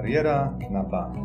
Kariera 0.00 0.58
na 0.70 0.82
bank. 0.82 1.16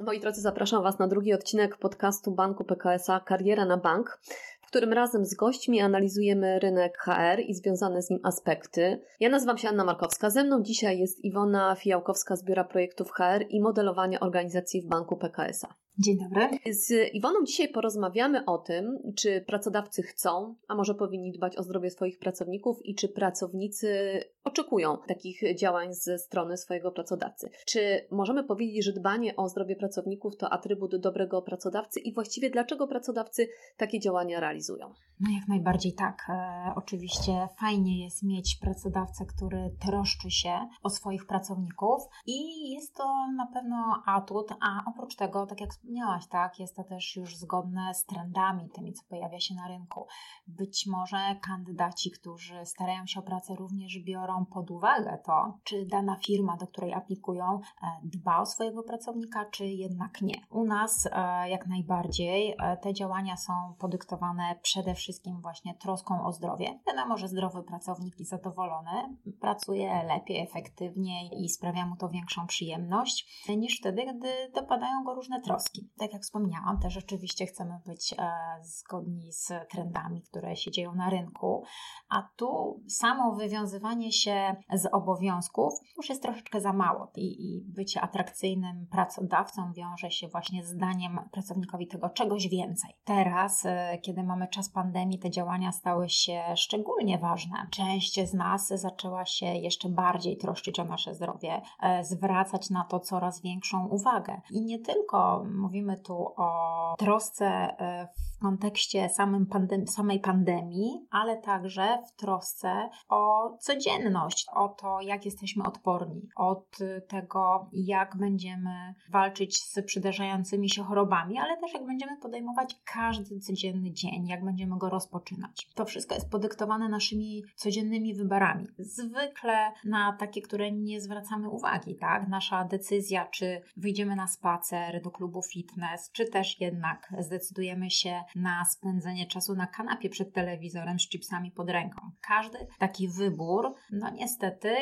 Moi 0.00 0.20
drodzy, 0.20 0.40
zapraszam 0.40 0.82
Was 0.82 0.98
na 0.98 1.08
drugi 1.08 1.34
odcinek 1.34 1.76
podcastu 1.76 2.30
Banku 2.30 2.64
PKSA 2.64 3.20
Kariera 3.20 3.64
na 3.64 3.76
bank 3.76 4.18
w 4.62 4.66
którym 4.66 4.92
razem 4.92 5.24
z 5.24 5.34
gośćmi 5.34 5.80
analizujemy 5.80 6.58
rynek 6.58 6.98
HR 6.98 7.40
i 7.46 7.54
związane 7.54 8.02
z 8.02 8.10
nim 8.10 8.20
aspekty. 8.22 9.00
Ja 9.20 9.28
nazywam 9.28 9.58
się 9.58 9.68
Anna 9.68 9.84
Markowska. 9.84 10.30
Ze 10.30 10.44
mną 10.44 10.62
dzisiaj 10.62 10.98
jest 10.98 11.24
Iwona 11.24 11.74
Fijałkowska 11.74 12.36
z 12.36 12.44
Biura 12.44 12.64
Projektów 12.64 13.10
HR 13.10 13.44
i 13.48 13.60
Modelowania 13.60 14.20
Organizacji 14.20 14.82
w 14.82 14.86
Banku 14.86 15.16
PKSA. 15.16 15.74
Dzień 15.98 16.18
dobry. 16.18 16.48
Z 16.72 17.14
Iwoną 17.14 17.44
dzisiaj 17.44 17.68
porozmawiamy 17.68 18.44
o 18.44 18.58
tym, 18.58 18.98
czy 19.16 19.40
pracodawcy 19.40 20.02
chcą, 20.02 20.54
a 20.68 20.74
może 20.74 20.94
powinni 20.94 21.32
dbać 21.32 21.56
o 21.56 21.62
zdrowie 21.62 21.90
swoich 21.90 22.18
pracowników 22.18 22.86
i 22.86 22.94
czy 22.94 23.08
pracownicy 23.08 24.20
oczekują 24.46 24.98
takich 25.08 25.56
działań 25.58 25.94
ze 25.94 26.18
strony 26.18 26.56
swojego 26.56 26.90
pracodawcy. 26.90 27.50
Czy 27.66 28.06
możemy 28.10 28.44
powiedzieć, 28.44 28.84
że 28.84 28.92
dbanie 28.92 29.36
o 29.36 29.48
zdrowie 29.48 29.76
pracowników 29.76 30.36
to 30.36 30.50
atrybut 30.50 30.96
dobrego 30.96 31.42
pracodawcy 31.42 32.00
i 32.00 32.12
właściwie 32.12 32.50
dlaczego 32.50 32.86
pracodawcy 32.86 33.48
takie 33.76 34.00
działania 34.00 34.40
realizują? 34.40 34.94
No 35.20 35.30
jak 35.30 35.48
najbardziej 35.48 35.92
tak. 35.92 36.26
E, 36.28 36.72
oczywiście 36.76 37.48
fajnie 37.60 38.04
jest 38.04 38.22
mieć 38.22 38.58
pracodawcę, 38.60 39.26
który 39.26 39.76
troszczy 39.80 40.30
się 40.30 40.68
o 40.82 40.90
swoich 40.90 41.26
pracowników 41.26 42.02
i 42.26 42.70
jest 42.70 42.96
to 42.96 43.04
na 43.36 43.46
pewno 43.46 44.02
atut, 44.06 44.48
a 44.60 44.90
oprócz 44.90 45.16
tego, 45.16 45.46
tak 45.46 45.60
jak 45.60 45.70
wspomniałaś, 45.70 46.26
tak, 46.26 46.58
jest 46.58 46.76
to 46.76 46.84
też 46.84 47.16
już 47.16 47.36
zgodne 47.36 47.94
z 47.94 48.04
trendami, 48.04 48.70
tymi, 48.74 48.92
co 48.92 49.02
pojawia 49.08 49.40
się 49.40 49.54
na 49.54 49.68
rynku. 49.68 50.06
Być 50.46 50.86
może 50.86 51.16
kandydaci, 51.42 52.10
którzy 52.10 52.66
starają 52.66 53.06
się 53.06 53.20
o 53.20 53.22
pracę, 53.22 53.54
również 53.54 53.98
biorą 53.98 54.35
pod 54.44 54.70
uwagę 54.70 55.18
to, 55.26 55.58
czy 55.64 55.86
dana 55.86 56.16
firma, 56.26 56.56
do 56.56 56.66
której 56.66 56.94
aplikują, 56.94 57.60
e, 57.82 57.86
dba 58.04 58.38
o 58.38 58.46
swojego 58.46 58.82
pracownika, 58.82 59.44
czy 59.44 59.66
jednak 59.66 60.22
nie. 60.22 60.34
U 60.50 60.64
nas 60.64 61.08
e, 61.12 61.48
jak 61.50 61.66
najbardziej 61.66 62.54
e, 62.58 62.76
te 62.76 62.94
działania 62.94 63.36
są 63.36 63.52
podyktowane 63.78 64.56
przede 64.62 64.94
wszystkim 64.94 65.40
właśnie 65.40 65.74
troską 65.74 66.24
o 66.24 66.32
zdrowie. 66.32 66.78
Wiadomo, 66.86 67.16
że 67.16 67.28
zdrowy 67.28 67.62
pracownik 67.62 68.20
i 68.20 68.24
zadowolony 68.24 69.16
pracuje 69.40 70.02
lepiej, 70.02 70.40
efektywniej 70.40 71.30
i 71.44 71.48
sprawia 71.48 71.86
mu 71.86 71.96
to 71.96 72.08
większą 72.08 72.46
przyjemność 72.46 73.46
niż 73.56 73.78
wtedy, 73.78 74.02
gdy 74.02 74.28
dopadają 74.54 75.04
go 75.04 75.14
różne 75.14 75.40
troski. 75.40 75.90
Tak 75.98 76.12
jak 76.12 76.22
wspomniałam, 76.22 76.80
też 76.80 76.96
oczywiście 76.96 77.46
chcemy 77.46 77.80
być 77.86 78.14
zgodni 78.62 79.32
z 79.32 79.52
trendami, 79.70 80.22
które 80.22 80.56
się 80.56 80.70
dzieją 80.70 80.94
na 80.94 81.10
rynku, 81.10 81.64
a 82.08 82.28
tu 82.36 82.80
samo 82.88 83.34
wywiązywanie 83.34 84.12
się 84.12 84.25
z 84.72 84.86
obowiązków 84.92 85.74
już 85.96 86.08
jest 86.08 86.22
troszeczkę 86.22 86.60
za 86.60 86.72
mało 86.72 87.10
i, 87.16 87.46
i 87.46 87.60
bycie 87.60 88.00
atrakcyjnym 88.00 88.86
pracodawcą 88.90 89.72
wiąże 89.72 90.10
się 90.10 90.28
właśnie 90.28 90.64
z 90.64 90.76
daniem 90.76 91.20
pracownikowi 91.32 91.86
tego 91.86 92.08
czegoś 92.08 92.48
więcej. 92.48 92.90
Teraz, 93.04 93.66
e, 93.66 93.98
kiedy 93.98 94.22
mamy 94.22 94.48
czas 94.48 94.70
pandemii, 94.70 95.18
te 95.18 95.30
działania 95.30 95.72
stały 95.72 96.08
się 96.08 96.42
szczególnie 96.56 97.18
ważne. 97.18 97.66
Część 97.70 98.28
z 98.28 98.34
nas 98.34 98.68
zaczęła 98.68 99.24
się 99.24 99.46
jeszcze 99.46 99.88
bardziej 99.88 100.36
troszczyć 100.36 100.80
o 100.80 100.84
nasze 100.84 101.14
zdrowie, 101.14 101.62
e, 101.82 102.04
zwracać 102.04 102.70
na 102.70 102.84
to 102.84 103.00
coraz 103.00 103.42
większą 103.42 103.86
uwagę. 103.86 104.40
I 104.50 104.60
nie 104.62 104.78
tylko 104.78 105.44
mówimy 105.54 105.98
tu 105.98 106.32
o 106.36 106.94
trosce 106.98 107.46
e, 107.46 108.08
w 108.36 108.42
kontekście 108.42 109.08
samym 109.08 109.46
pandem 109.46 109.86
samej 109.86 110.20
pandemii, 110.20 111.06
ale 111.10 111.36
także 111.36 112.02
w 112.06 112.20
trosce 112.20 112.88
o 113.08 113.50
codzienność, 113.60 114.15
o 114.54 114.68
to, 114.68 115.00
jak 115.00 115.24
jesteśmy 115.24 115.64
odporni, 115.64 116.28
od 116.36 116.78
tego, 117.08 117.70
jak 117.72 118.16
będziemy 118.16 118.94
walczyć 119.10 119.58
z 119.58 119.84
przydarzającymi 119.86 120.70
się 120.70 120.82
chorobami, 120.82 121.38
ale 121.38 121.56
też 121.56 121.72
jak 121.72 121.86
będziemy 121.86 122.16
podejmować 122.16 122.80
każdy 122.84 123.38
codzienny 123.38 123.92
dzień, 123.92 124.26
jak 124.26 124.44
będziemy 124.44 124.78
go 124.78 124.90
rozpoczynać. 124.90 125.68
To 125.74 125.84
wszystko 125.84 126.14
jest 126.14 126.30
podyktowane 126.30 126.88
naszymi 126.88 127.42
codziennymi 127.56 128.14
wyborami. 128.14 128.66
Zwykle 128.78 129.72
na 129.84 130.16
takie, 130.18 130.42
które 130.42 130.72
nie 130.72 131.00
zwracamy 131.00 131.48
uwagi, 131.48 131.96
tak? 131.96 132.28
Nasza 132.28 132.64
decyzja, 132.64 133.26
czy 133.26 133.62
wyjdziemy 133.76 134.16
na 134.16 134.26
spacer 134.26 135.02
do 135.02 135.10
klubu 135.10 135.42
fitness, 135.42 136.10
czy 136.12 136.24
też 136.24 136.60
jednak 136.60 137.12
zdecydujemy 137.18 137.90
się 137.90 138.24
na 138.34 138.64
spędzenie 138.64 139.26
czasu 139.26 139.54
na 139.54 139.66
kanapie 139.66 140.08
przed 140.08 140.32
telewizorem 140.32 141.00
z 141.00 141.08
chipsami 141.08 141.50
pod 141.50 141.70
ręką. 141.70 142.10
Każdy 142.20 142.58
taki 142.78 143.08
wybór, 143.08 143.74
no 143.98 144.10
niestety, 144.10 144.74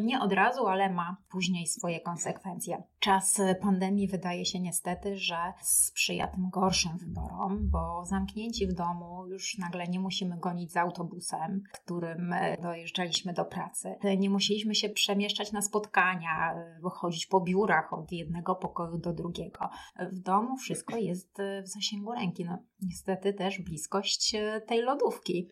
nie 0.00 0.20
od 0.20 0.32
razu, 0.32 0.66
ale 0.66 0.90
ma 0.90 1.16
później 1.30 1.66
swoje 1.66 2.00
konsekwencje. 2.00 2.82
Czas 2.98 3.40
pandemii 3.62 4.08
wydaje 4.08 4.44
się 4.44 4.60
niestety, 4.60 5.16
że 5.16 5.52
sprzyja 5.60 6.26
tym 6.26 6.50
gorszym 6.50 6.98
wyborom, 6.98 7.70
bo 7.70 8.04
zamknięci 8.04 8.66
w 8.66 8.72
domu 8.72 9.26
już 9.26 9.58
nagle 9.58 9.88
nie 9.88 10.00
musimy 10.00 10.38
gonić 10.38 10.72
za 10.72 10.80
autobusem, 10.80 11.62
którym 11.72 12.32
e, 12.32 12.56
dojeżdżaliśmy 12.62 13.32
do 13.32 13.44
pracy. 13.44 13.94
Nie 14.18 14.30
musieliśmy 14.30 14.74
się 14.74 14.88
przemieszczać 14.88 15.52
na 15.52 15.62
spotkania, 15.62 16.54
chodzić 16.92 17.26
po 17.26 17.40
biurach 17.40 17.92
od 17.92 18.12
jednego 18.12 18.54
pokoju 18.54 18.98
do 18.98 19.12
drugiego. 19.12 19.68
W 20.12 20.18
domu 20.18 20.56
wszystko 20.56 20.96
jest 20.96 21.38
w 21.64 21.68
zasięgu 21.68 22.12
ręki. 22.12 22.44
No, 22.44 22.58
niestety 22.82 23.34
też 23.34 23.60
bliskość 23.60 24.36
tej 24.66 24.82
lodówki. 24.82 25.48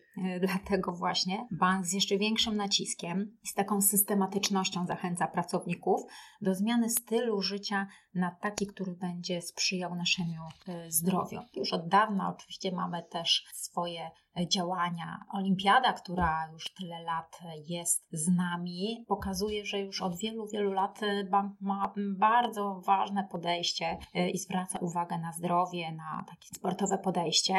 Dlatego 0.47 0.91
właśnie 0.91 1.47
bank 1.51 1.85
z 1.85 1.93
jeszcze 1.93 2.17
większym 2.17 2.55
naciskiem 2.55 2.98
i 3.43 3.47
z 3.47 3.53
taką 3.53 3.81
systematycznością 3.81 4.85
zachęca 4.85 5.27
pracowników 5.27 6.01
do 6.41 6.55
zmiany 6.55 6.89
stylu 6.89 7.41
życia 7.41 7.87
na 8.13 8.31
taki, 8.31 8.67
który 8.67 8.91
będzie 8.91 9.41
sprzyjał 9.41 9.95
naszemu 9.95 10.47
zdrowiu. 10.87 11.39
Już 11.55 11.73
od 11.73 11.87
dawna 11.87 12.35
oczywiście 12.37 12.71
mamy 12.71 13.03
też 13.03 13.45
swoje 13.53 14.11
działania. 14.51 15.25
Olimpiada, 15.31 15.93
która 15.93 16.49
już 16.53 16.73
tyle 16.73 17.03
lat 17.03 17.39
jest 17.67 18.07
z 18.11 18.27
nami, 18.27 19.05
pokazuje, 19.07 19.65
że 19.65 19.79
już 19.79 20.01
od 20.01 20.17
wielu, 20.17 20.47
wielu 20.47 20.71
lat 20.73 20.99
bank 21.31 21.61
ma 21.61 21.93
bardzo 22.17 22.81
ważne 22.85 23.27
podejście 23.31 23.97
i 24.33 24.37
zwraca 24.37 24.79
uwagę 24.79 25.17
na 25.17 25.31
zdrowie, 25.31 25.91
na 25.91 26.25
takie 26.27 26.47
sportowe 26.55 26.97
podejście. 26.97 27.53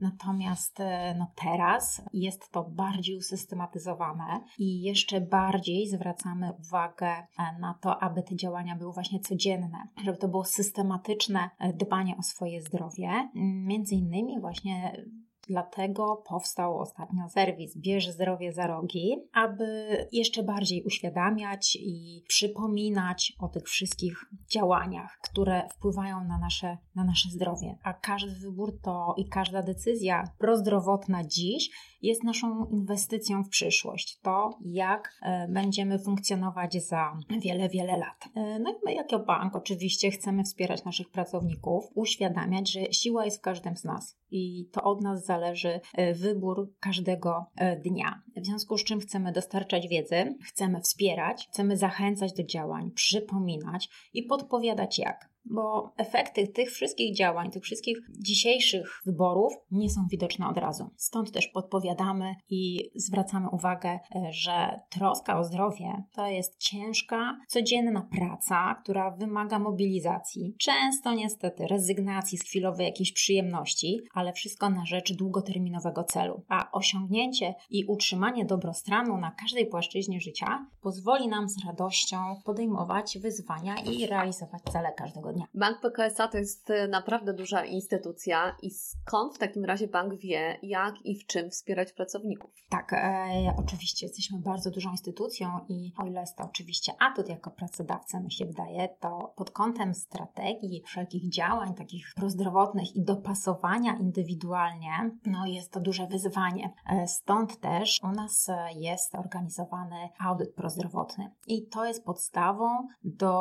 Natomiast 0.00 0.78
no 1.18 1.32
teraz 1.34 2.02
jest 2.12 2.50
to 2.50 2.64
bardziej 2.64 3.16
usystematyzowane 3.16 4.40
i 4.58 4.82
jeszcze 4.82 5.20
bardziej 5.20 5.88
zwracamy 5.88 6.52
uwagę 6.52 7.26
na 7.60 7.74
to, 7.82 8.02
aby 8.02 8.22
te 8.22 8.36
działania 8.36 8.76
były 8.76 8.92
właśnie 8.92 9.20
codzienne, 9.20 9.88
żeby 10.04 10.18
to 10.18 10.28
było 10.28 10.44
systematyczne 10.44 11.50
dbanie 11.74 12.16
o 12.16 12.22
swoje 12.22 12.60
zdrowie. 12.60 13.30
Między 13.64 13.94
innymi 13.94 14.40
właśnie 14.40 15.04
Dlatego 15.48 16.22
powstał 16.28 16.78
ostatnio 16.78 17.28
serwis 17.28 17.76
Bierz 17.76 18.08
Zdrowie 18.08 18.52
za 18.52 18.66
Rogi, 18.66 19.16
aby 19.32 19.96
jeszcze 20.12 20.42
bardziej 20.42 20.84
uświadamiać 20.84 21.76
i 21.80 22.24
przypominać 22.28 23.32
o 23.38 23.48
tych 23.48 23.64
wszystkich 23.68 24.24
działaniach, 24.50 25.18
które 25.22 25.68
wpływają 25.68 26.24
na 26.24 26.38
nasze, 26.38 26.78
na 26.94 27.04
nasze 27.04 27.28
zdrowie. 27.28 27.78
A 27.82 27.94
każdy 27.94 28.40
wybór 28.40 28.80
to 28.82 29.14
i 29.16 29.28
każda 29.28 29.62
decyzja 29.62 30.24
prozdrowotna 30.38 31.24
dziś 31.24 31.70
jest 32.04 32.24
naszą 32.24 32.66
inwestycją 32.66 33.44
w 33.44 33.48
przyszłość. 33.48 34.18
To, 34.22 34.58
jak 34.64 35.18
e, 35.22 35.48
będziemy 35.48 35.98
funkcjonować 35.98 36.86
za 36.86 37.18
wiele, 37.40 37.68
wiele 37.68 37.96
lat. 37.96 38.28
E, 38.34 38.58
no 38.58 38.70
i 38.70 38.74
my, 38.84 38.94
jako 38.94 39.18
bank, 39.18 39.56
oczywiście 39.56 40.10
chcemy 40.10 40.44
wspierać 40.44 40.84
naszych 40.84 41.10
pracowników, 41.10 41.84
uświadamiać, 41.94 42.72
że 42.72 42.92
siła 42.92 43.24
jest 43.24 43.38
w 43.38 43.40
każdym 43.40 43.76
z 43.76 43.84
nas 43.84 44.18
i 44.30 44.68
to 44.72 44.82
od 44.82 45.02
nas 45.02 45.24
zależy 45.24 45.80
e, 45.94 46.14
wybór 46.14 46.72
każdego 46.80 47.46
dnia. 47.84 48.22
W 48.36 48.46
związku 48.46 48.78
z 48.78 48.84
czym 48.84 49.00
chcemy 49.00 49.32
dostarczać 49.32 49.88
wiedzy, 49.88 50.34
chcemy 50.46 50.80
wspierać, 50.80 51.48
chcemy 51.52 51.76
zachęcać 51.76 52.32
do 52.32 52.44
działań, 52.44 52.90
przypominać 52.90 53.88
i 54.12 54.22
podpowiadać 54.22 54.98
jak 54.98 55.33
bo 55.44 55.92
efekty 55.96 56.48
tych 56.48 56.70
wszystkich 56.70 57.16
działań, 57.16 57.50
tych 57.50 57.62
wszystkich 57.62 57.98
dzisiejszych 58.10 59.02
wyborów 59.06 59.52
nie 59.70 59.90
są 59.90 60.06
widoczne 60.10 60.48
od 60.48 60.58
razu. 60.58 60.90
Stąd 60.96 61.32
też 61.32 61.46
podpowiadamy 61.46 62.34
i 62.50 62.90
zwracamy 62.94 63.48
uwagę, 63.50 63.88
e, 63.88 64.32
że 64.32 64.80
troska 64.90 65.38
o 65.38 65.44
zdrowie 65.44 66.04
to 66.14 66.26
jest 66.26 66.58
ciężka, 66.58 67.38
codzienna 67.48 68.08
praca, 68.16 68.74
która 68.82 69.10
wymaga 69.10 69.58
mobilizacji, 69.58 70.54
często 70.58 71.14
niestety 71.14 71.66
rezygnacji 71.66 72.38
z 72.38 72.44
chwilowej 72.44 72.86
jakiejś 72.86 73.12
przyjemności, 73.12 74.00
ale 74.14 74.32
wszystko 74.32 74.70
na 74.70 74.86
rzecz 74.86 75.12
długoterminowego 75.12 76.04
celu. 76.04 76.42
A 76.48 76.70
osiągnięcie 76.72 77.54
i 77.70 77.84
utrzymanie 77.84 78.44
dobrostanu 78.44 79.16
na 79.16 79.30
każdej 79.30 79.66
płaszczyźnie 79.66 80.20
życia 80.20 80.66
pozwoli 80.80 81.28
nam 81.28 81.48
z 81.48 81.64
radością 81.66 82.16
podejmować 82.44 83.18
wyzwania 83.18 83.74
i 83.74 84.06
realizować 84.06 84.62
cele 84.72 84.92
każdego 84.92 85.32
dnia. 85.34 85.46
Bank 85.54 85.80
PKSA 85.80 86.28
to 86.28 86.38
jest 86.38 86.70
e, 86.70 86.88
naprawdę 86.88 87.34
duża 87.34 87.64
instytucja 87.64 88.56
i 88.62 88.70
skąd 88.70 89.34
w 89.34 89.38
takim 89.38 89.64
razie 89.64 89.88
bank 89.88 90.14
wie, 90.14 90.58
jak 90.62 91.06
i 91.06 91.18
w 91.18 91.26
czym 91.26 91.50
wspierać 91.50 91.92
pracowników? 91.92 92.50
Tak, 92.68 92.92
e, 92.92 93.54
oczywiście 93.56 94.06
jesteśmy 94.06 94.38
bardzo 94.38 94.70
dużą 94.70 94.90
instytucją 94.90 95.48
i 95.68 95.92
o 95.98 96.06
ile 96.06 96.20
jest 96.20 96.36
to 96.36 96.44
oczywiście 96.44 96.92
atut 96.98 97.28
jako 97.28 97.50
pracodawca, 97.50 98.20
mi 98.20 98.32
się 98.32 98.46
wydaje, 98.46 98.88
to 99.00 99.32
pod 99.36 99.50
kątem 99.50 99.94
strategii, 99.94 100.82
wszelkich 100.86 101.28
działań 101.28 101.74
takich 101.74 102.06
prozdrowotnych 102.16 102.96
i 102.96 103.04
dopasowania 103.04 103.96
indywidualnie, 103.96 105.10
no 105.26 105.46
jest 105.46 105.72
to 105.72 105.80
duże 105.80 106.06
wyzwanie. 106.06 106.72
E, 106.90 107.08
stąd 107.08 107.60
też 107.60 108.00
u 108.02 108.08
nas 108.08 108.50
jest 108.76 109.14
organizowany 109.14 110.08
audyt 110.18 110.54
prozdrowotny 110.54 111.30
i 111.46 111.66
to 111.66 111.84
jest 111.84 112.04
podstawą 112.04 112.88
do 113.04 113.34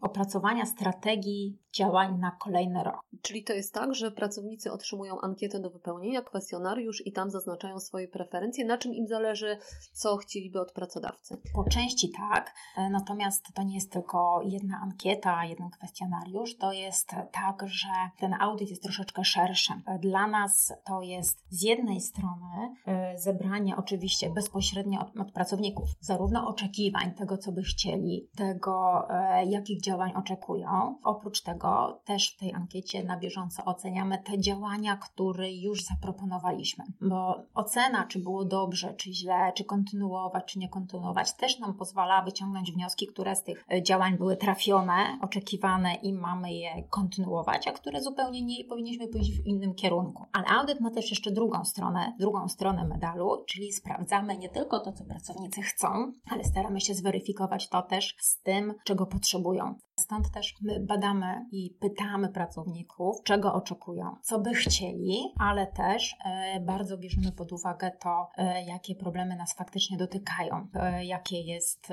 opracowania 0.00 0.66
strategii 0.66 1.23
działań 1.72 2.18
na 2.18 2.30
kolejny 2.30 2.84
rok. 2.84 3.00
Czyli 3.22 3.44
to 3.44 3.52
jest 3.52 3.74
tak, 3.74 3.94
że 3.94 4.10
pracownicy 4.10 4.72
otrzymują 4.72 5.20
ankietę 5.20 5.60
do 5.60 5.70
wypełnienia, 5.70 6.22
kwestionariusz 6.22 7.06
i 7.06 7.12
tam 7.12 7.30
zaznaczają 7.30 7.80
swoje 7.80 8.08
preferencje, 8.08 8.64
na 8.64 8.78
czym 8.78 8.94
im 8.94 9.06
zależy, 9.06 9.58
co 9.92 10.16
chcieliby 10.16 10.60
od 10.60 10.72
pracodawcy. 10.72 11.36
Po 11.54 11.64
części 11.64 12.10
tak, 12.10 12.54
natomiast 12.90 13.44
to 13.54 13.62
nie 13.62 13.74
jest 13.74 13.92
tylko 13.92 14.40
jedna 14.44 14.80
ankieta, 14.82 15.44
jeden 15.44 15.70
kwestionariusz, 15.70 16.56
to 16.56 16.72
jest 16.72 17.10
tak, 17.32 17.62
że 17.66 17.88
ten 18.18 18.34
audyt 18.40 18.70
jest 18.70 18.82
troszeczkę 18.82 19.24
szerszy. 19.24 19.72
Dla 20.00 20.26
nas 20.26 20.72
to 20.84 21.02
jest 21.02 21.44
z 21.50 21.62
jednej 21.62 22.00
strony 22.00 22.74
e, 22.86 23.18
zebranie 23.18 23.76
oczywiście 23.76 24.30
bezpośrednio 24.30 25.00
od, 25.00 25.16
od 25.16 25.32
pracowników, 25.32 25.88
zarówno 26.00 26.48
oczekiwań 26.48 27.14
tego, 27.14 27.38
co 27.38 27.52
by 27.52 27.62
chcieli, 27.62 28.28
tego, 28.36 29.06
e, 29.10 29.46
jakich 29.46 29.80
działań 29.80 30.12
oczekują. 30.14 30.98
Oprócz 31.14 31.42
tego 31.42 32.00
też 32.04 32.34
w 32.34 32.38
tej 32.38 32.54
ankiecie 32.54 33.04
na 33.04 33.16
bieżąco 33.18 33.64
oceniamy 33.64 34.18
te 34.18 34.38
działania, 34.38 34.96
które 34.96 35.52
już 35.52 35.84
zaproponowaliśmy, 35.84 36.84
bo 37.00 37.36
ocena, 37.54 38.06
czy 38.06 38.18
było 38.18 38.44
dobrze, 38.44 38.94
czy 38.94 39.12
źle, 39.12 39.52
czy 39.54 39.64
kontynuować, 39.64 40.44
czy 40.52 40.58
nie 40.58 40.68
kontynuować, 40.68 41.36
też 41.36 41.58
nam 41.58 41.74
pozwala 41.74 42.22
wyciągnąć 42.22 42.72
wnioski, 42.72 43.06
które 43.06 43.36
z 43.36 43.42
tych 43.42 43.64
e, 43.72 43.82
działań 43.82 44.16
były 44.16 44.36
trafione, 44.36 45.18
oczekiwane 45.22 45.94
i 45.94 46.12
mamy 46.12 46.52
je 46.52 46.82
kontynuować, 46.90 47.68
a 47.68 47.72
które 47.72 48.02
zupełnie 48.02 48.42
nie 48.42 48.64
powinniśmy 48.64 49.08
pójść 49.08 49.30
w 49.32 49.46
innym 49.46 49.74
kierunku. 49.74 50.26
Ale 50.32 50.46
audyt 50.46 50.80
ma 50.80 50.90
też 50.90 51.10
jeszcze 51.10 51.30
drugą 51.30 51.64
stronę, 51.64 52.12
drugą 52.18 52.48
stronę 52.48 52.84
medalu, 52.84 53.44
czyli 53.48 53.72
sprawdzamy 53.72 54.38
nie 54.38 54.48
tylko 54.48 54.80
to, 54.80 54.92
co 54.92 55.04
pracownicy 55.04 55.62
chcą, 55.62 56.12
ale 56.30 56.44
staramy 56.44 56.80
się 56.80 56.94
zweryfikować 56.94 57.68
to 57.68 57.82
też 57.82 58.14
z 58.20 58.42
tym, 58.42 58.74
czego 58.84 59.06
potrzebują. 59.06 59.74
Stąd 60.00 60.30
też 60.30 60.54
my 60.62 60.80
badamy 60.80 61.46
i 61.52 61.76
pytamy 61.80 62.28
pracowników, 62.28 63.22
czego 63.24 63.54
oczekują, 63.54 64.16
co 64.22 64.40
by 64.40 64.54
chcieli, 64.54 65.16
ale 65.38 65.66
też 65.66 66.16
e, 66.24 66.60
bardzo 66.60 66.98
bierzemy 66.98 67.32
pod 67.32 67.52
uwagę 67.52 67.90
to, 68.00 68.28
e, 68.36 68.64
jakie 68.64 68.94
problemy 68.94 69.36
nas 69.36 69.54
faktycznie 69.56 69.96
dotykają, 69.96 70.68
e, 70.74 71.04
jakie 71.04 71.40
jest 71.40 71.88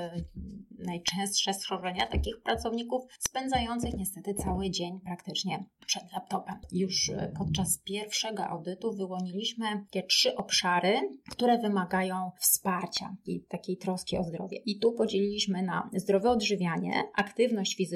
najczęstsze 0.78 1.54
schorzenia 1.54 2.06
takich 2.06 2.42
pracowników 2.42 3.04
spędzających 3.18 3.94
niestety 3.94 4.34
cały 4.34 4.70
dzień 4.70 5.00
praktycznie 5.00 5.64
przed 5.86 6.12
laptopem. 6.12 6.54
Już 6.72 7.10
podczas 7.38 7.78
pierwszego 7.78 8.46
audytu 8.46 8.92
wyłoniliśmy 8.92 9.66
takie 9.92 10.06
trzy 10.06 10.36
obszary, 10.36 11.00
które 11.30 11.58
wymagają 11.58 12.30
wsparcia 12.40 13.16
i 13.26 13.44
takiej 13.44 13.76
troski 13.76 14.18
o 14.18 14.24
zdrowie. 14.24 14.56
I 14.56 14.78
tu 14.78 14.92
podzieliliśmy 14.92 15.62
na 15.62 15.90
zdrowe 15.94 16.30
odżywianie, 16.30 17.02
aktywność 17.14 17.76
fizyczną 17.76 17.91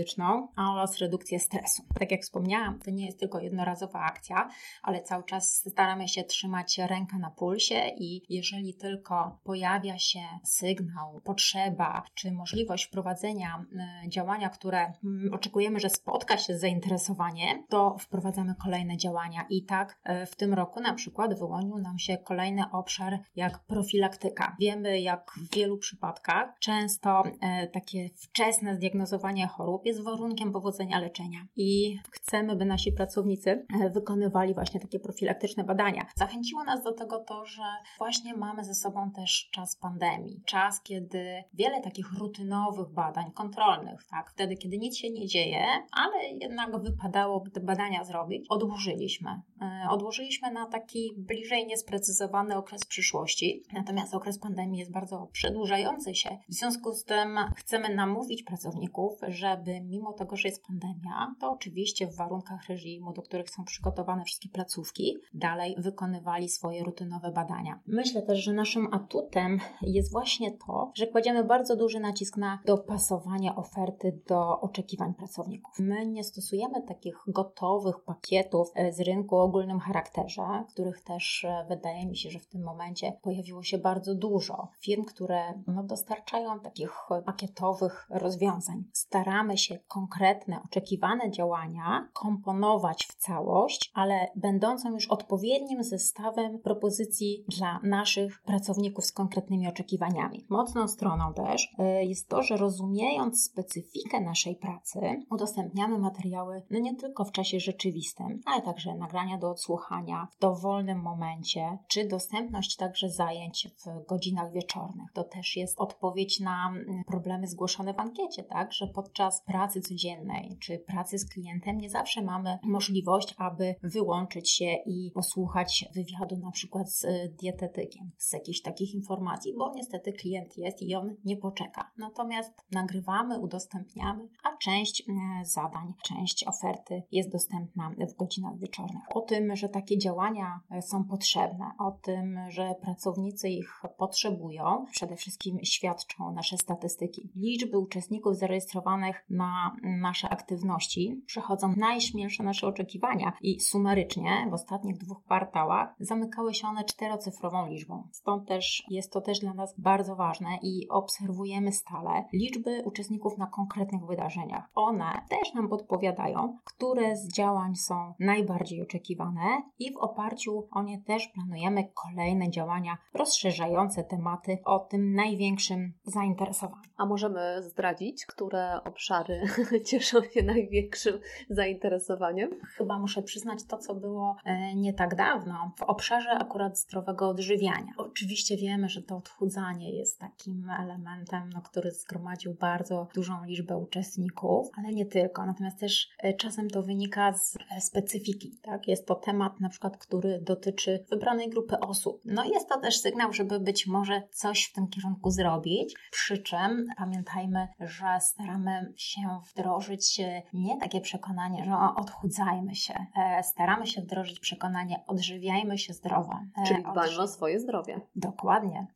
oraz 0.57 0.99
redukcję 0.99 1.39
stresu. 1.39 1.83
Tak 1.99 2.11
jak 2.11 2.23
wspomniałam, 2.23 2.79
to 2.79 2.91
nie 2.91 3.07
jest 3.07 3.21
tylko 3.21 3.41
jednorazowa 3.41 4.01
akcja, 4.01 4.49
ale 4.83 5.03
cały 5.03 5.25
czas 5.25 5.65
staramy 5.71 6.09
się 6.09 6.25
trzymać 6.25 6.79
rękę 6.79 7.19
na 7.19 7.31
pulsie 7.31 7.91
i 7.99 8.23
jeżeli 8.29 8.75
tylko 8.75 9.39
pojawia 9.45 9.99
się 9.99 10.21
sygnał, 10.45 11.21
potrzeba 11.25 12.03
czy 12.15 12.33
możliwość 12.33 12.85
wprowadzenia 12.85 13.65
e, 14.05 14.09
działania, 14.09 14.49
które 14.49 14.93
mm, 15.05 15.35
oczekujemy, 15.35 15.81
że 15.81 15.91
spotka 15.91 16.39
się 16.39 16.59
z 16.59 16.61
zainteresowaniem, 16.61 17.67
to 17.69 17.97
wprowadzamy 17.99 18.55
kolejne 18.55 18.97
działania. 18.97 19.47
I 19.51 19.65
tak 19.65 19.99
e, 20.05 20.27
w 20.27 20.37
tym 20.37 20.55
roku 20.55 20.81
na 20.81 20.95
przykład 20.95 21.39
wyłonił 21.39 21.79
nam 21.79 21.99
się 21.99 22.19
kolejny 22.19 22.63
obszar 22.73 23.19
jak 23.37 23.59
profilaktyka. 23.59 24.57
Wiemy, 24.61 25.01
jak 25.01 25.31
w 25.37 25.55
wielu 25.55 25.79
przypadkach 25.79 26.59
często 26.59 27.23
e, 27.41 27.67
takie 27.67 28.09
wczesne 28.09 28.77
zdiagnozowanie 28.77 29.47
chorób 29.47 29.86
jest 29.87 30.03
warunkiem 30.03 30.53
powodzenia 30.53 31.01
leczenia. 31.01 31.39
I 31.57 31.99
chcemy, 32.11 32.57
by 32.57 32.65
nasi 32.65 32.93
pracownicy 32.93 33.67
wykonywali 33.95 34.55
właśnie 34.55 34.81
takie 34.81 35.01
profilaktyczne 35.01 35.65
badania. 35.65 36.07
Zachęciło 36.17 36.65
nas 36.65 36.83
do 36.83 36.93
tego 36.93 37.19
to, 37.19 37.45
że 37.45 37.63
właśnie 37.99 38.35
mamy 38.35 38.65
ze 38.65 38.75
sobą 38.75 39.11
też 39.11 39.49
czas 39.53 39.77
pandemii. 39.77 40.43
Czas, 40.47 40.83
kiedy 40.83 41.45
wiele 41.55 41.81
takich 41.81 42.13
rutynowych 42.13 42.89
badań 42.89 43.31
kontrolnych, 43.33 44.05
tak, 44.11 44.31
wtedy, 44.31 44.57
kiedy 44.57 44.79
nic 44.79 44.97
się 44.97 45.11
nie 45.11 45.27
dzieje, 45.27 45.65
ale 45.93 46.29
jednak 46.41 46.83
wypadałoby 46.83 47.51
te 47.51 47.61
badania 47.61 48.05
zrobić, 48.05 48.47
odłożyliśmy. 48.49 49.31
E, 49.63 49.91
odłożyliśmy 49.91 50.51
na 50.51 50.67
taki 50.67 51.15
bliżej 51.17 51.67
niesprecyzowany 51.67 52.57
okres 52.57 52.85
przyszłości. 52.85 53.63
Natomiast 53.73 54.15
okres 54.15 54.39
pandemii 54.39 54.79
jest 54.79 54.93
bardzo 54.93 55.29
przedłużający 55.33 56.15
się. 56.15 56.39
W 56.49 56.55
związku 56.55 56.93
z 56.93 57.05
tym 57.05 57.39
chcemy 57.57 57.95
namówić 57.95 58.43
pracowników, 58.43 59.21
żeby 59.29 59.76
mimo 59.81 60.13
tego, 60.13 60.37
że 60.37 60.49
jest 60.49 60.65
pandemia, 60.67 61.35
to 61.41 61.51
oczywiście 61.51 62.07
w 62.07 62.17
warunkach 62.17 62.69
reżimu, 62.69 63.13
do 63.13 63.23
których 63.23 63.51
są 63.51 63.65
przygotowane 63.65 64.25
wszystkie 64.25 64.49
placówki, 64.49 65.17
dalej 65.35 65.75
wykonywali 65.79 66.49
swoje 66.49 66.85
rutynowe 66.85 67.33
badania. 67.33 67.81
Myślę 67.87 68.23
też, 68.23 68.39
że 68.39 68.53
naszym 68.53 68.95
atutem 68.95 69.59
jest 69.83 70.13
właśnie 70.13 70.53
to, 70.53 70.93
że 70.95 71.07
kładziemy 71.07 71.45
bardzo 71.45 71.77
duży 71.77 72.01
nacisk 72.01 72.37
na 72.37 72.59
dopasowanie 72.67 73.55
oferty 73.55 74.21
do 74.27 74.61
oczekiwań 74.61 75.15
pracowników. 75.15 75.79
My 75.79 76.07
nie 76.07 76.25
stosujemy 76.25 76.83
takich 76.83 77.17
gotowych 77.27 78.01
pakietów 78.05 78.71
e, 78.75 78.93
z 78.93 79.01
rynku 79.01 79.37
o 79.37 79.43
ogólnym 79.43 79.81
charakterze, 79.81 80.65
których 80.69 81.01
też 81.01 81.45
e, 81.45 81.67
wydaje 81.69 82.07
mi 82.07 82.17
się, 82.17 82.31
że 82.31 82.39
w 82.39 82.47
tym 82.47 82.63
momencie 82.63 83.13
pojawiło 83.23 83.63
się 83.63 83.79
bardzo 83.79 84.15
dużo 84.15 84.69
firm, 84.81 85.05
które 85.05 85.63
no, 85.67 85.83
dostarczają 85.83 86.61
takich 86.61 86.91
pakietowych 87.27 88.07
rozwiązań. 88.11 88.85
Staramy 88.93 89.59
się 89.59 89.66
konkretne, 89.89 90.61
oczekiwane 90.65 91.31
działania 91.31 92.09
komponować 92.13 93.07
w 93.07 93.15
całość, 93.15 93.91
ale 93.95 94.31
będącą 94.37 94.93
już 94.93 95.07
odpowiednim 95.07 95.85
zestawem 95.85 96.59
propozycji 96.59 97.45
dla 97.59 97.81
naszych 97.83 98.43
pracowników 98.43 99.05
z 99.05 99.13
konkretnymi 99.13 99.69
oczekiwaniami. 99.69 100.47
Mocną 100.49 100.89
stroną 100.89 101.35
też 101.35 101.75
e, 101.79 102.05
jest 102.05 102.29
to, 102.29 102.43
że 102.43 102.57
rozumiejąc 102.57 103.45
specyfikę 103.45 104.21
naszej 104.21 104.57
pracy, 104.57 105.01
udostępniamy 105.31 105.99
materiały 105.99 106.63
no 106.71 106.79
nie 106.79 106.95
tylko 106.97 107.25
w 107.25 107.33
czasie 107.33 107.61
rzeczywistym, 107.61 108.41
ale 108.47 108.63
także 108.63 108.95
nagrania 108.95 109.39
do 109.39 109.51
odsłuchania 109.51 110.29
w 110.37 110.41
dowolnym 110.41 111.03
momencie, 111.03 111.79
czy 111.89 112.09
dostępność 112.09 112.77
także 112.77 113.11
zajęć 113.11 113.69
w 113.85 114.07
godzinach 114.07 114.53
wieczornych. 114.53 115.13
To 115.13 115.25
też 115.25 115.57
jest 115.57 115.81
odpowiedź 115.81 116.41
na 116.41 116.69
mm, 116.69 117.05
problemy 117.05 117.47
zgłoszone 117.47 117.95
w 117.95 118.01
ankiecie, 118.01 118.43
tak, 118.43 118.73
że 118.73 118.87
podczas 118.87 119.43
pracy 119.43 119.56
codziennej 119.59 120.57
czy 120.61 120.79
pracy 120.79 121.19
z 121.19 121.29
klientem 121.29 121.79
nie 121.79 121.91
zawsze 121.91 122.23
mamy 122.23 122.59
możliwość, 122.63 123.35
aby 123.39 123.75
wyłączyć 123.83 124.51
się 124.51 124.77
i 124.87 125.11
posłuchać 125.15 125.85
wywiadu 125.95 126.37
na 126.37 126.51
przykład 126.51 126.93
z 126.93 127.07
dietetykiem, 127.37 128.11
z 128.17 128.33
jakichś 128.33 128.61
takich 128.61 128.95
informacji, 128.95 129.55
bo 129.59 129.73
niestety 129.75 130.13
klient 130.13 130.59
jest 130.59 130.83
i 130.83 130.95
on 130.95 131.17
nie 131.25 131.37
poczeka. 131.37 131.91
Natomiast 131.99 132.53
nagrywamy, 132.73 133.39
udostępniamy, 133.39 134.29
a 134.45 134.57
część 134.57 135.09
mm, 135.09 135.45
zadań, 135.45 135.93
część 136.05 136.45
oferty 136.45 137.03
jest 137.13 137.33
dostępna 137.33 137.91
w 138.09 138.17
godzinach 138.17 138.59
wieczornych. 138.59 139.03
O 139.11 139.21
tym, 139.21 139.57
że 139.57 139.69
takie 139.69 139.99
działania 139.99 140.61
e, 140.71 140.83
są 140.83 141.05
potrzebne, 141.05 141.71
o 141.79 141.91
tym, 141.91 142.39
że 142.49 142.75
pracownicy 142.83 143.49
ich 143.49 143.83
potrzebują, 143.99 144.87
przede 144.93 145.17
wszystkim 145.17 145.59
świadczą 145.65 146.33
nasze 146.33 146.59
statystyki. 146.59 147.31
Liczby 147.37 147.79
uczestników 147.79 148.37
zarejestrowanych 148.37 149.25
na 149.31 149.46
nasze 149.83 150.29
aktywności 150.29 151.23
przechodzą 151.27 151.75
najśmielsze 151.77 152.43
nasze 152.43 152.67
oczekiwania 152.67 153.33
i 153.41 153.61
sumarycznie 153.61 154.47
w 154.51 154.55
ostatnich 154.55 154.99
dwóch 154.99 155.23
kwartałach 155.25 155.95
zamykały 156.01 156.55
się 156.55 156.69
one 156.69 156.85
czterocyfrową 156.85 157.67
liczbą. 157.67 158.09
Stąd 158.13 158.49
też 158.49 158.85
jest 158.91 159.13
to 159.13 159.21
też 159.21 159.41
dla 159.41 159.55
nas 159.55 159.81
bardzo 159.81 160.17
ważne 160.17 160.49
i 160.63 160.89
obserwujemy 160.89 161.73
stale 161.73 162.25
liczby 162.33 162.83
uczestników 162.85 163.39
na 163.39 163.47
konkretnych 163.47 164.07
wydarzeniach. 164.07 164.71
One 164.75 165.27
też 165.29 165.55
nam 165.55 165.69
podpowiadają, 165.69 166.59
które 166.65 167.17
z 167.17 167.33
działań 167.33 167.77
są 167.77 168.15
najbardziej 168.19 168.83
oczekiwane 168.83 169.63
i 169.79 169.93
w 169.93 169.97
oparciu 169.97 170.69
o 170.71 170.83
nie 170.83 171.03
też 171.03 171.29
planujemy 171.29 171.89
kolejne 172.05 172.51
działania 172.51 172.99
rozszerzające 173.15 174.05
tematy 174.05 174.59
o 174.65 174.79
tym 174.79 175.15
największym 175.15 175.93
zainteresowaniu. 176.05 176.91
A 176.97 177.07
możemy 177.07 177.63
zdradzić, 177.63 178.27
które 178.27 178.81
obszary 178.85 179.36
cieszą 179.89 180.23
się 180.23 180.43
największym 180.43 181.21
zainteresowaniem? 181.51 182.51
Chyba 182.77 182.99
muszę 182.99 183.23
przyznać 183.23 183.65
to, 183.65 183.79
co 183.79 183.95
było 183.95 184.37
e, 184.45 184.75
nie 184.75 184.93
tak 184.93 185.15
dawno, 185.15 185.73
w 185.77 185.83
obszarze 185.83 186.31
akurat 186.31 186.79
zdrowego 186.79 187.29
odżywiania. 187.29 187.93
Oczywiście 187.97 188.57
wiemy, 188.57 188.89
że 188.89 189.03
to 189.03 189.17
odchudzanie 189.17 189.99
jest 189.99 190.19
takim 190.21 190.71
elementem, 190.81 191.51
no, 191.55 191.63
który 191.63 191.91
zgromadził 191.91 192.55
bardzo 192.55 193.09
dużą 193.15 193.45
liczbę 193.45 193.77
uczestników, 193.77 194.69
ale 194.79 194.89
nie 194.89 195.07
tylko. 195.07 195.47
Natomiast 195.47 195.81
też 195.81 196.09
e, 196.19 196.35
czasem 196.35 196.71
to 196.71 196.83
wynika 196.83 197.33
z 197.33 197.57
e, 197.71 197.81
specyfiki. 197.81 198.59
Tak? 198.63 198.89
Jest 198.89 199.07
to 199.07 199.15
temat 199.15 199.61
na 199.61 199.69
przykład, 199.69 199.97
który 199.97 200.41
dotyczy 200.41 201.05
wybranej 201.11 201.51
grupy 201.51 201.81
osób. 201.81 202.21
No 202.25 202.45
jest 202.45 202.69
to 202.69 202.81
też 202.81 203.01
sygnał, 203.01 203.33
żeby 203.33 203.61
być 203.61 203.87
może 203.87 204.23
coś 204.33 204.65
w 204.65 204.73
tym 204.73 204.89
kierunku 204.89 205.31
zrobić, 205.31 205.95
przy 206.11 206.39
czym 206.39 206.87
pamiętajmy, 206.97 207.69
że 207.81 208.21
staramy 208.21 208.93
się 208.97 209.16
wdrożyć 209.51 210.21
nie 210.53 210.77
takie 210.81 211.01
przekonanie, 211.01 211.65
że 211.65 211.73
odchudzajmy 211.97 212.75
się. 212.75 212.95
E, 213.17 213.43
staramy 213.43 213.87
się 213.87 214.01
wdrożyć 214.01 214.41
przekonanie, 214.41 215.05
odżywiajmy 215.07 215.79
się 215.79 215.93
zdrowo. 215.93 216.41
Czyli 216.67 216.83
dbajmy 216.83 217.23
o 217.23 217.29
swoje 217.29 217.61
zdrowie. 217.61 218.01
Dokładnie. 218.17 218.87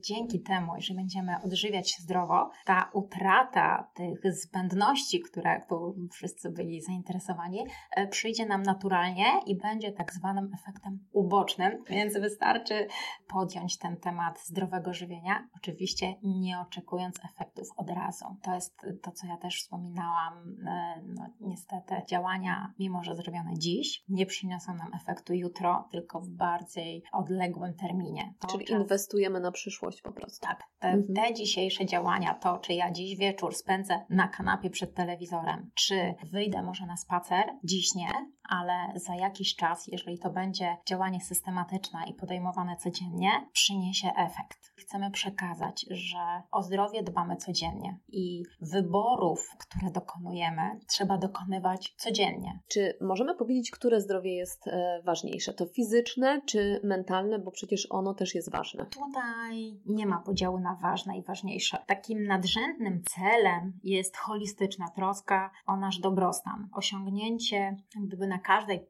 Dzięki 0.00 0.40
temu, 0.42 0.76
jeżeli 0.76 0.94
będziemy 0.94 1.42
odżywiać 1.44 1.90
się 1.90 2.02
zdrowo, 2.02 2.50
ta 2.64 2.90
utrata 2.92 3.90
tych 3.94 4.34
zbędności, 4.34 5.20
które 5.20 5.62
tu 5.68 5.94
wszyscy 6.12 6.50
byli 6.50 6.80
zainteresowani, 6.80 7.66
przyjdzie 8.10 8.46
nam 8.46 8.62
naturalnie 8.62 9.26
i 9.46 9.56
będzie 9.56 9.92
tak 9.92 10.12
zwanym 10.12 10.50
efektem 10.54 10.98
ubocznym, 11.12 11.84
więc 11.88 12.14
wystarczy 12.14 12.86
podjąć 13.28 13.78
ten 13.78 13.96
temat 13.96 14.40
zdrowego 14.44 14.92
żywienia, 14.92 15.48
oczywiście 15.56 16.14
nie 16.22 16.60
oczekując 16.60 17.16
efektów 17.24 17.68
od 17.76 17.90
razu. 17.90 18.24
To 18.42 18.54
jest 18.54 18.76
to, 19.02 19.12
co 19.12 19.26
ja 19.26 19.36
też 19.36 19.59
wspominałam. 19.62 20.56
E, 20.66 21.02
no, 21.06 21.26
niestety 21.40 21.94
działania, 22.08 22.72
mimo 22.78 23.04
że 23.04 23.14
zrobione 23.14 23.58
dziś, 23.58 24.04
nie 24.08 24.26
przyniosą 24.26 24.74
nam 24.74 24.94
efektu 24.94 25.34
jutro, 25.34 25.88
tylko 25.90 26.20
w 26.20 26.28
bardziej 26.28 27.02
odległym 27.12 27.74
terminie. 27.74 28.34
To 28.38 28.48
Czyli 28.48 28.64
czas... 28.64 28.80
inwestujemy 28.80 29.40
na 29.40 29.52
przyszłość 29.52 30.02
po 30.02 30.12
prostu. 30.12 30.46
Tak. 30.46 30.62
Te, 30.78 30.88
mhm. 30.88 31.14
te 31.14 31.34
dzisiejsze 31.34 31.86
działania, 31.86 32.34
to 32.34 32.58
czy 32.58 32.72
ja 32.72 32.92
dziś 32.92 33.16
wieczór 33.18 33.54
spędzę 33.54 34.06
na 34.10 34.28
kanapie 34.28 34.70
przed 34.70 34.94
telewizorem, 34.94 35.70
czy 35.74 36.14
wyjdę 36.32 36.62
może 36.62 36.86
na 36.86 36.96
spacer, 36.96 37.44
dziś 37.64 37.94
nie, 37.94 38.10
ale 38.50 38.92
za 38.94 39.14
jakiś 39.14 39.56
czas, 39.56 39.86
jeżeli 39.86 40.18
to 40.18 40.30
będzie 40.30 40.76
działanie 40.86 41.20
systematyczne 41.20 42.00
i 42.06 42.14
podejmowane 42.14 42.76
codziennie, 42.76 43.30
przyniesie 43.52 44.08
efekt. 44.16 44.72
Chcemy 44.76 45.10
przekazać, 45.10 45.86
że 45.90 46.42
o 46.52 46.62
zdrowie 46.62 47.02
dbamy 47.02 47.36
codziennie 47.36 47.98
i 48.08 48.42
wyborów, 48.60 49.56
które 49.58 49.90
dokonujemy, 49.90 50.80
trzeba 50.86 51.18
dokonywać 51.18 51.94
codziennie. 51.96 52.60
Czy 52.68 52.98
możemy 53.00 53.34
powiedzieć, 53.34 53.70
które 53.70 54.00
zdrowie 54.00 54.36
jest 54.36 54.66
e, 54.66 55.02
ważniejsze? 55.04 55.54
To 55.54 55.66
fizyczne 55.66 56.40
czy 56.46 56.80
mentalne, 56.84 57.38
bo 57.38 57.50
przecież 57.50 57.86
ono 57.90 58.14
też 58.14 58.34
jest 58.34 58.50
ważne? 58.50 58.86
Tutaj 58.86 59.80
nie 59.86 60.06
ma 60.06 60.18
podziału 60.18 60.60
na 60.60 60.74
ważne 60.74 61.18
i 61.18 61.22
ważniejsze. 61.22 61.78
Takim 61.86 62.26
nadrzędnym 62.26 63.02
celem 63.02 63.80
jest 63.84 64.16
holistyczna 64.16 64.88
troska 64.88 65.50
o 65.66 65.76
nasz 65.76 65.98
dobrostan, 65.98 66.68
osiągnięcie 66.72 67.76
gdyby 67.96 68.26
na 68.26 68.39
każdej, 68.40 68.86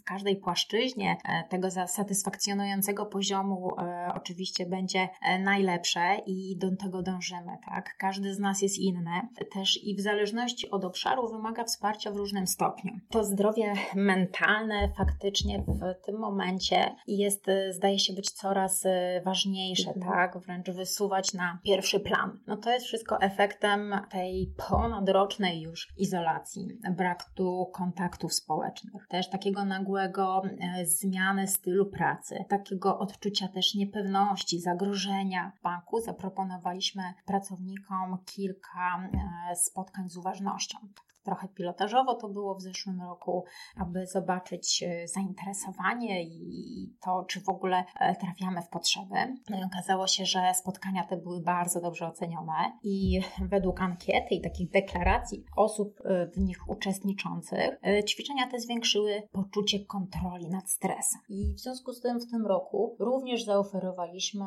w 0.00 0.04
każdej 0.04 0.36
płaszczyźnie 0.36 1.16
e, 1.24 1.48
tego 1.48 1.70
satysfakcjonującego 1.70 3.06
poziomu 3.06 3.70
e, 3.78 4.12
oczywiście 4.14 4.66
będzie 4.66 5.08
e, 5.22 5.38
najlepsze 5.38 6.16
i 6.26 6.56
do 6.58 6.76
tego 6.76 7.02
dążymy, 7.02 7.56
tak? 7.66 7.96
Każdy 7.98 8.34
z 8.34 8.38
nas 8.38 8.62
jest 8.62 8.78
inny, 8.78 9.20
też 9.52 9.84
i 9.84 9.96
w 9.96 10.00
zależności 10.00 10.70
od 10.70 10.84
obszaru 10.84 11.28
wymaga 11.28 11.64
wsparcia 11.64 12.10
w 12.10 12.16
różnym 12.16 12.46
stopniu. 12.46 12.92
To 13.10 13.24
zdrowie 13.24 13.72
mentalne 13.94 14.88
faktycznie 14.96 15.58
w 15.58 16.06
tym 16.06 16.18
momencie 16.18 16.94
jest, 17.06 17.46
zdaje 17.70 17.98
się 17.98 18.12
być 18.12 18.30
coraz 18.30 18.84
ważniejsze, 19.24 19.92
mhm. 19.94 20.12
tak? 20.12 20.38
Wręcz 20.38 20.70
wysuwać 20.70 21.34
na 21.34 21.58
pierwszy 21.64 22.00
plan. 22.00 22.38
No 22.46 22.56
to 22.56 22.70
jest 22.70 22.86
wszystko 22.86 23.20
efektem 23.20 23.94
tej 24.10 24.54
ponadrocznej 24.68 25.60
już 25.60 25.88
izolacji, 25.98 26.68
braku 26.96 27.70
kontaktów 27.72 28.34
społecznych 28.34 28.93
też 29.08 29.30
takiego 29.30 29.64
nagłego 29.64 30.42
e, 30.44 30.86
zmiany 30.86 31.46
stylu 31.46 31.86
pracy, 31.86 32.44
takiego 32.48 32.98
odczucia 32.98 33.48
też 33.48 33.74
niepewności, 33.74 34.60
zagrożenia. 34.60 35.52
W 35.58 35.62
banku 35.62 36.00
zaproponowaliśmy 36.00 37.02
pracownikom 37.26 38.18
kilka 38.24 39.10
e, 39.50 39.56
spotkań 39.56 40.08
z 40.08 40.16
uważnością 40.16 40.78
trochę 41.24 41.48
pilotażowo 41.48 42.14
to 42.14 42.28
było 42.28 42.54
w 42.54 42.62
zeszłym 42.62 43.02
roku, 43.02 43.44
aby 43.76 44.06
zobaczyć 44.06 44.82
e, 44.82 45.08
zainteresowanie 45.08 46.22
i 46.22 46.94
to, 47.04 47.24
czy 47.28 47.40
w 47.40 47.48
ogóle 47.48 47.84
e, 48.00 48.16
trafiamy 48.16 48.62
w 48.62 48.68
potrzeby. 48.68 49.14
No 49.50 49.60
i 49.60 49.64
okazało 49.64 50.06
się, 50.06 50.26
że 50.26 50.54
spotkania 50.54 51.04
te 51.04 51.16
były 51.16 51.40
bardzo 51.40 51.80
dobrze 51.80 52.06
ocenione 52.06 52.78
i 52.82 53.20
według 53.40 53.80
ankiety 53.80 54.34
i 54.34 54.40
takich 54.40 54.70
deklaracji 54.70 55.44
osób 55.56 56.00
e, 56.04 56.26
w 56.26 56.38
nich 56.38 56.68
uczestniczących, 56.68 57.80
ćwiczenia 58.08 58.50
te 58.50 58.60
zwiększyły 58.60 59.22
poczucie 59.32 59.84
kontroli 59.84 60.48
nad 60.48 60.70
stresem. 60.70 61.20
I 61.28 61.54
w 61.54 61.60
związku 61.60 61.92
z 61.92 62.00
tym 62.00 62.20
w 62.20 62.30
tym 62.30 62.46
roku 62.46 62.96
również 62.98 63.44
zaoferowaliśmy 63.44 64.44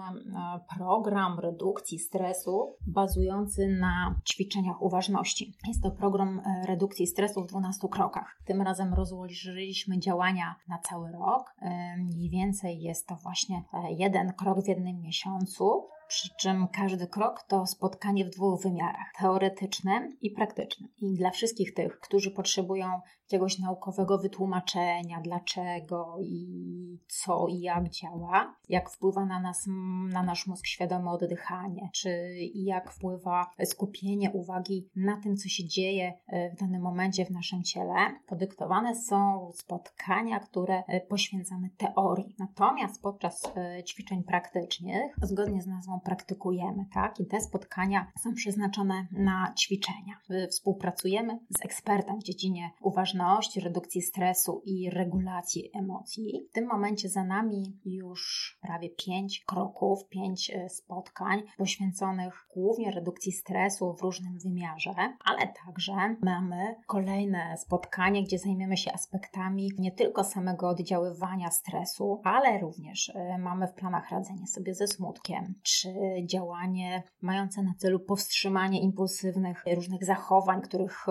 program 0.77 1.39
redukcji 1.39 1.99
stresu 1.99 2.75
bazujący 2.87 3.67
na 3.67 4.15
ćwiczeniach 4.25 4.81
uważności. 4.81 5.53
Jest 5.67 5.83
to 5.83 5.91
program 5.91 6.41
redukcji 6.67 7.07
stresu 7.07 7.43
w 7.43 7.47
12 7.47 7.87
krokach. 7.91 8.37
Tym 8.45 8.61
razem 8.61 8.93
rozłożyliśmy 8.93 9.99
działania 9.99 10.55
na 10.67 10.77
cały 10.77 11.11
rok. 11.11 11.55
Mniej 11.97 12.29
więcej 12.29 12.81
jest 12.81 13.07
to 13.07 13.15
właśnie 13.15 13.63
e, 13.73 13.91
jeden 13.91 14.33
krok 14.33 14.63
w 14.63 14.67
jednym 14.67 15.01
miesiącu 15.01 15.87
przy 16.07 16.29
czym 16.39 16.67
każdy 16.67 17.07
krok 17.07 17.43
to 17.47 17.67
spotkanie 17.67 18.25
w 18.25 18.29
dwóch 18.29 18.61
wymiarach 18.61 19.13
teoretycznym 19.19 20.17
i 20.21 20.31
praktycznym. 20.31 20.89
I 20.97 21.15
dla 21.15 21.31
wszystkich 21.31 21.73
tych, 21.73 21.99
którzy 21.99 22.31
potrzebują 22.31 23.01
jakiegoś 23.27 23.59
naukowego 23.59 24.17
wytłumaczenia, 24.17 25.21
dlaczego 25.21 26.17
i 26.21 26.99
co 27.07 27.47
i 27.47 27.59
jak 27.59 27.89
działa, 27.89 28.55
jak 28.69 28.89
wpływa 28.89 29.25
na 29.25 29.39
nas, 29.39 29.65
na 30.09 30.23
nasz 30.23 30.47
mózg 30.47 30.65
świadome 30.65 31.11
oddychanie, 31.11 31.89
czy 31.93 32.09
jak 32.55 32.91
wpływa 32.91 33.51
skupienie 33.65 34.31
uwagi 34.31 34.89
na 34.95 35.21
tym, 35.21 35.37
co 35.37 35.49
się 35.49 35.65
dzieje 35.65 36.13
e, 36.27 36.49
w 36.49 36.59
danym 36.59 36.81
momencie 36.81 37.25
w 37.25 37.31
naszym 37.31 37.63
ciele, 37.63 37.95
podyktowane 38.27 38.95
są 38.95 39.51
spotkania, 39.53 40.39
które 40.39 40.83
e, 40.87 41.01
poświęcamy 41.01 41.69
teorii. 41.77 42.35
Natomiast 42.39 43.01
podczas 43.01 43.51
e, 43.55 43.83
ćwiczeń 43.83 44.23
praktycznych, 44.23 45.15
zgodnie 45.21 45.61
z 45.61 45.67
nazwą 45.67 45.99
praktykujemy, 45.99 46.85
tak? 46.93 47.19
I 47.19 47.25
te 47.25 47.41
spotkania 47.41 48.11
są 48.23 48.33
przeznaczone 48.33 49.07
na 49.11 49.53
ćwiczenia. 49.59 50.19
Współpracujemy 50.49 51.39
z 51.59 51.65
ekspertem 51.65 52.19
w 52.19 52.23
dziedzinie 52.23 52.71
uważności, 52.81 53.16
redukcji 53.63 54.01
stresu 54.01 54.61
i 54.65 54.89
regulacji 54.89 55.71
emocji. 55.73 56.47
W 56.49 56.53
tym 56.53 56.67
momencie 56.67 57.09
za 57.09 57.23
nami 57.23 57.79
już 57.85 58.57
prawie 58.61 58.89
pięć 58.89 59.43
kroków, 59.45 60.07
pięć 60.09 60.49
e, 60.49 60.69
spotkań 60.69 61.43
poświęconych 61.57 62.47
głównie 62.53 62.91
redukcji 62.91 63.31
stresu 63.31 63.93
w 63.93 64.01
różnym 64.01 64.39
wymiarze, 64.39 64.93
ale 65.25 65.53
także 65.65 66.15
mamy 66.21 66.75
kolejne 66.87 67.57
spotkanie, 67.57 68.23
gdzie 68.23 68.39
zajmiemy 68.39 68.77
się 68.77 68.91
aspektami 68.93 69.71
nie 69.77 69.91
tylko 69.91 70.23
samego 70.23 70.69
oddziaływania 70.69 71.51
stresu, 71.51 72.21
ale 72.23 72.59
również 72.59 73.11
e, 73.15 73.37
mamy 73.37 73.67
w 73.67 73.73
planach 73.73 74.11
radzenie 74.11 74.47
sobie 74.47 74.73
ze 74.73 74.87
smutkiem, 74.87 75.53
czy 75.63 75.93
działanie 76.25 77.03
mające 77.21 77.63
na 77.63 77.73
celu 77.77 77.99
powstrzymanie 77.99 78.81
impulsywnych 78.81 79.63
różnych 79.75 80.05
zachowań, 80.05 80.61
których 80.61 81.05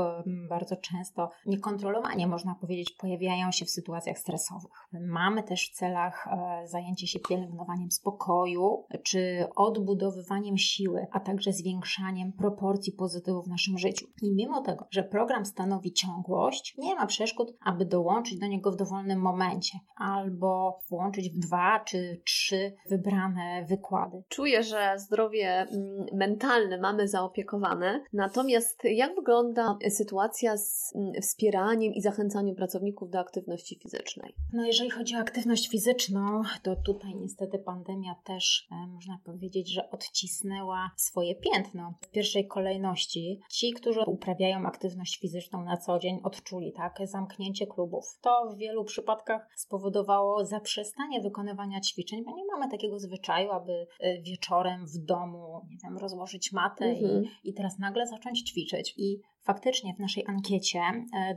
bardzo 0.49 0.77
często 0.77 1.31
niekontrolowanie, 1.97 2.27
można 2.27 2.55
powiedzieć, 2.55 2.93
pojawiają 2.93 3.53
się 3.53 3.65
w 3.65 3.71
sytuacjach 3.71 4.19
stresowych. 4.19 4.71
Mamy 4.93 5.43
też 5.43 5.71
w 5.71 5.75
celach 5.75 6.27
e, 6.27 6.69
zajęcie 6.69 7.07
się 7.07 7.19
pielęgnowaniem 7.29 7.91
spokoju, 7.91 8.85
czy 9.03 9.47
odbudowywaniem 9.57 10.59
siły, 10.59 11.07
a 11.13 11.21
także 11.21 11.53
zwiększaniem 11.53 12.33
proporcji 12.33 12.93
pozytywów 12.93 13.45
w 13.45 13.49
naszym 13.49 13.79
życiu. 13.79 14.07
I 14.23 14.35
mimo 14.35 14.61
tego, 14.61 14.87
że 14.91 15.03
program 15.03 15.45
stanowi 15.45 15.93
ciągłość, 15.93 16.75
nie 16.79 16.95
ma 16.95 17.07
przeszkód, 17.07 17.57
aby 17.65 17.85
dołączyć 17.85 18.39
do 18.39 18.47
niego 18.47 18.73
w 18.73 18.77
dowolnym 18.77 19.21
momencie 19.21 19.79
albo 19.97 20.79
włączyć 20.91 21.31
w 21.31 21.39
dwa 21.39 21.81
czy 21.81 22.23
trzy 22.25 22.73
wybrane 22.89 23.65
wykłady. 23.69 24.23
Czuję, 24.29 24.63
że 24.63 24.95
zdrowie 24.99 25.49
mm, 25.49 26.07
mentalne 26.13 26.79
mamy 26.79 27.09
zaopiekowane. 27.09 28.05
Natomiast 28.13 28.85
jak 28.85 29.15
wygląda 29.15 29.79
sytuacja 29.91 30.57
z 30.57 30.93
mm, 30.97 31.13
wspieraniem 31.23 31.86
motywowaniem 31.87 31.95
i 31.95 32.01
zachęcaniem 32.01 32.55
pracowników 32.55 33.11
do 33.11 33.19
aktywności 33.19 33.79
fizycznej? 33.83 34.35
No, 34.53 34.67
jeżeli 34.67 34.91
chodzi 34.91 35.17
o 35.17 35.19
aktywność 35.19 35.69
fizyczną, 35.69 36.43
to 36.63 36.77
tutaj 36.77 37.15
niestety 37.15 37.59
pandemia 37.59 38.15
też 38.25 38.69
e, 38.71 38.87
można 38.87 39.19
powiedzieć, 39.25 39.73
że 39.73 39.91
odcisnęła 39.91 40.91
swoje 40.97 41.35
piętno. 41.35 41.95
W 42.03 42.11
pierwszej 42.11 42.47
kolejności 42.47 43.41
ci, 43.51 43.73
którzy 43.73 44.01
uprawiają 44.01 44.67
aktywność 44.67 45.21
fizyczną 45.21 45.65
na 45.65 45.77
co 45.77 45.99
dzień, 45.99 46.21
odczuli 46.23 46.73
takie 46.73 47.07
zamknięcie 47.07 47.67
klubów. 47.67 48.05
To 48.21 48.51
w 48.55 48.59
wielu 48.59 48.85
przypadkach 48.85 49.49
spowodowało 49.57 50.45
zaprzestanie 50.45 51.21
wykonywania 51.21 51.81
ćwiczeń, 51.81 52.25
bo 52.25 52.37
nie 52.37 52.45
mamy 52.53 52.71
takiego 52.71 52.99
zwyczaju, 52.99 53.51
aby 53.51 53.87
e, 54.01 54.23
wieczorem 54.23 54.87
w 54.87 54.99
domu, 54.99 55.61
nie 55.71 55.77
wiem, 55.85 55.99
rozłożyć 55.99 56.53
matę 56.53 56.85
mhm. 56.85 57.25
i, 57.25 57.51
i 57.51 57.55
teraz 57.55 57.79
nagle 57.79 58.07
zacząć 58.07 58.43
ćwiczyć. 58.51 58.95
I 58.97 59.21
faktycznie 59.47 59.95
w 59.95 59.99
naszej 59.99 60.25
ankiecie 60.27 60.81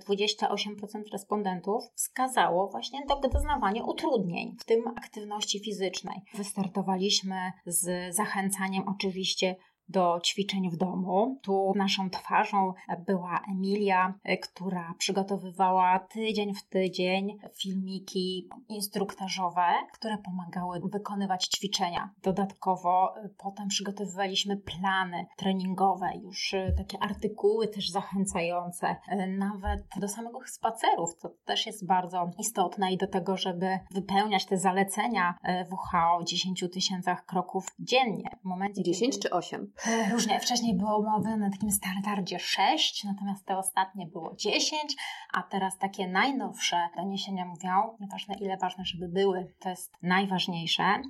28% 0.09 0.99
e, 0.99 1.03
respondentów 1.11 1.83
wskazało 1.95 2.67
właśnie 2.67 2.99
doznawanie 3.29 3.83
utrudnień, 3.83 4.55
w 4.59 4.63
tym 4.63 4.87
aktywności 4.87 5.59
fizycznej. 5.59 6.21
Wystartowaliśmy 6.33 7.51
z 7.65 8.15
zachęcaniem 8.15 8.83
oczywiście 8.87 9.55
do 9.89 10.19
ćwiczeń 10.23 10.69
w 10.69 10.77
domu. 10.77 11.39
Tu 11.41 11.73
naszą 11.75 12.09
twarzą 12.09 12.73
była 13.07 13.39
Emilia, 13.51 14.13
e, 14.23 14.37
która 14.37 14.93
przygotowywała 14.97 15.99
tydzień 15.99 16.55
w 16.55 16.67
tydzień 16.67 17.39
filmiki 17.61 18.49
instruktażowe, 18.69 19.65
które 19.93 20.17
pomagały 20.17 20.79
wykonywać 20.93 21.47
ćwiczenia. 21.47 22.09
Dodatkowo 22.23 23.15
e, 23.17 23.29
potem 23.37 23.67
przygotowywaliśmy 23.67 24.57
plany 24.57 25.25
treningowe, 25.37 26.11
już 26.23 26.53
e, 26.53 26.73
takie 26.77 26.99
artykuły 27.03 27.67
też 27.67 27.89
zachęcające, 27.89 28.95
nawet 29.27 29.83
do 29.99 30.07
samych 30.07 30.49
spacerów. 30.49 31.17
To 31.21 31.29
też 31.45 31.65
jest 31.65 31.87
bardzo 31.87 32.31
istotne 32.39 32.93
i 32.93 32.97
do 32.97 33.07
tego, 33.07 33.37
żeby 33.37 33.79
wypełniać 33.91 34.45
te 34.45 34.57
zalecenia 34.57 35.37
WHO 35.71 36.23
10 36.23 36.63
tysiącach 36.73 37.25
kroków 37.25 37.65
dziennie. 37.79 38.29
W 38.41 38.45
momencie 38.45 38.83
10 38.83 39.15
kiedy... 39.15 39.29
czy 39.29 39.35
8? 39.35 39.71
E, 39.87 40.09
różnie. 40.13 40.39
Wcześniej 40.39 40.77
było 40.77 41.01
mowy 41.01 41.37
na 41.37 41.49
takim 41.49 41.71
standardzie 41.71 42.39
6, 42.39 43.03
natomiast 43.03 43.45
te 43.45 43.57
ostatnie 43.57 44.07
było 44.07 44.35
10, 44.35 44.95
a 45.33 45.43
teraz 45.43 45.77
takie 45.77 46.07
najnowsze 46.07 46.89
doniesienia 46.95 47.45
mówią, 47.45 47.97
nieważne 47.99 48.35
ile 48.35 48.57
ważne, 48.57 48.85
żeby 48.85 49.07
były, 49.07 49.53
to 49.59 49.69
jest 49.69 49.93
najważniejsze, 50.01 50.83
e, 50.83 51.01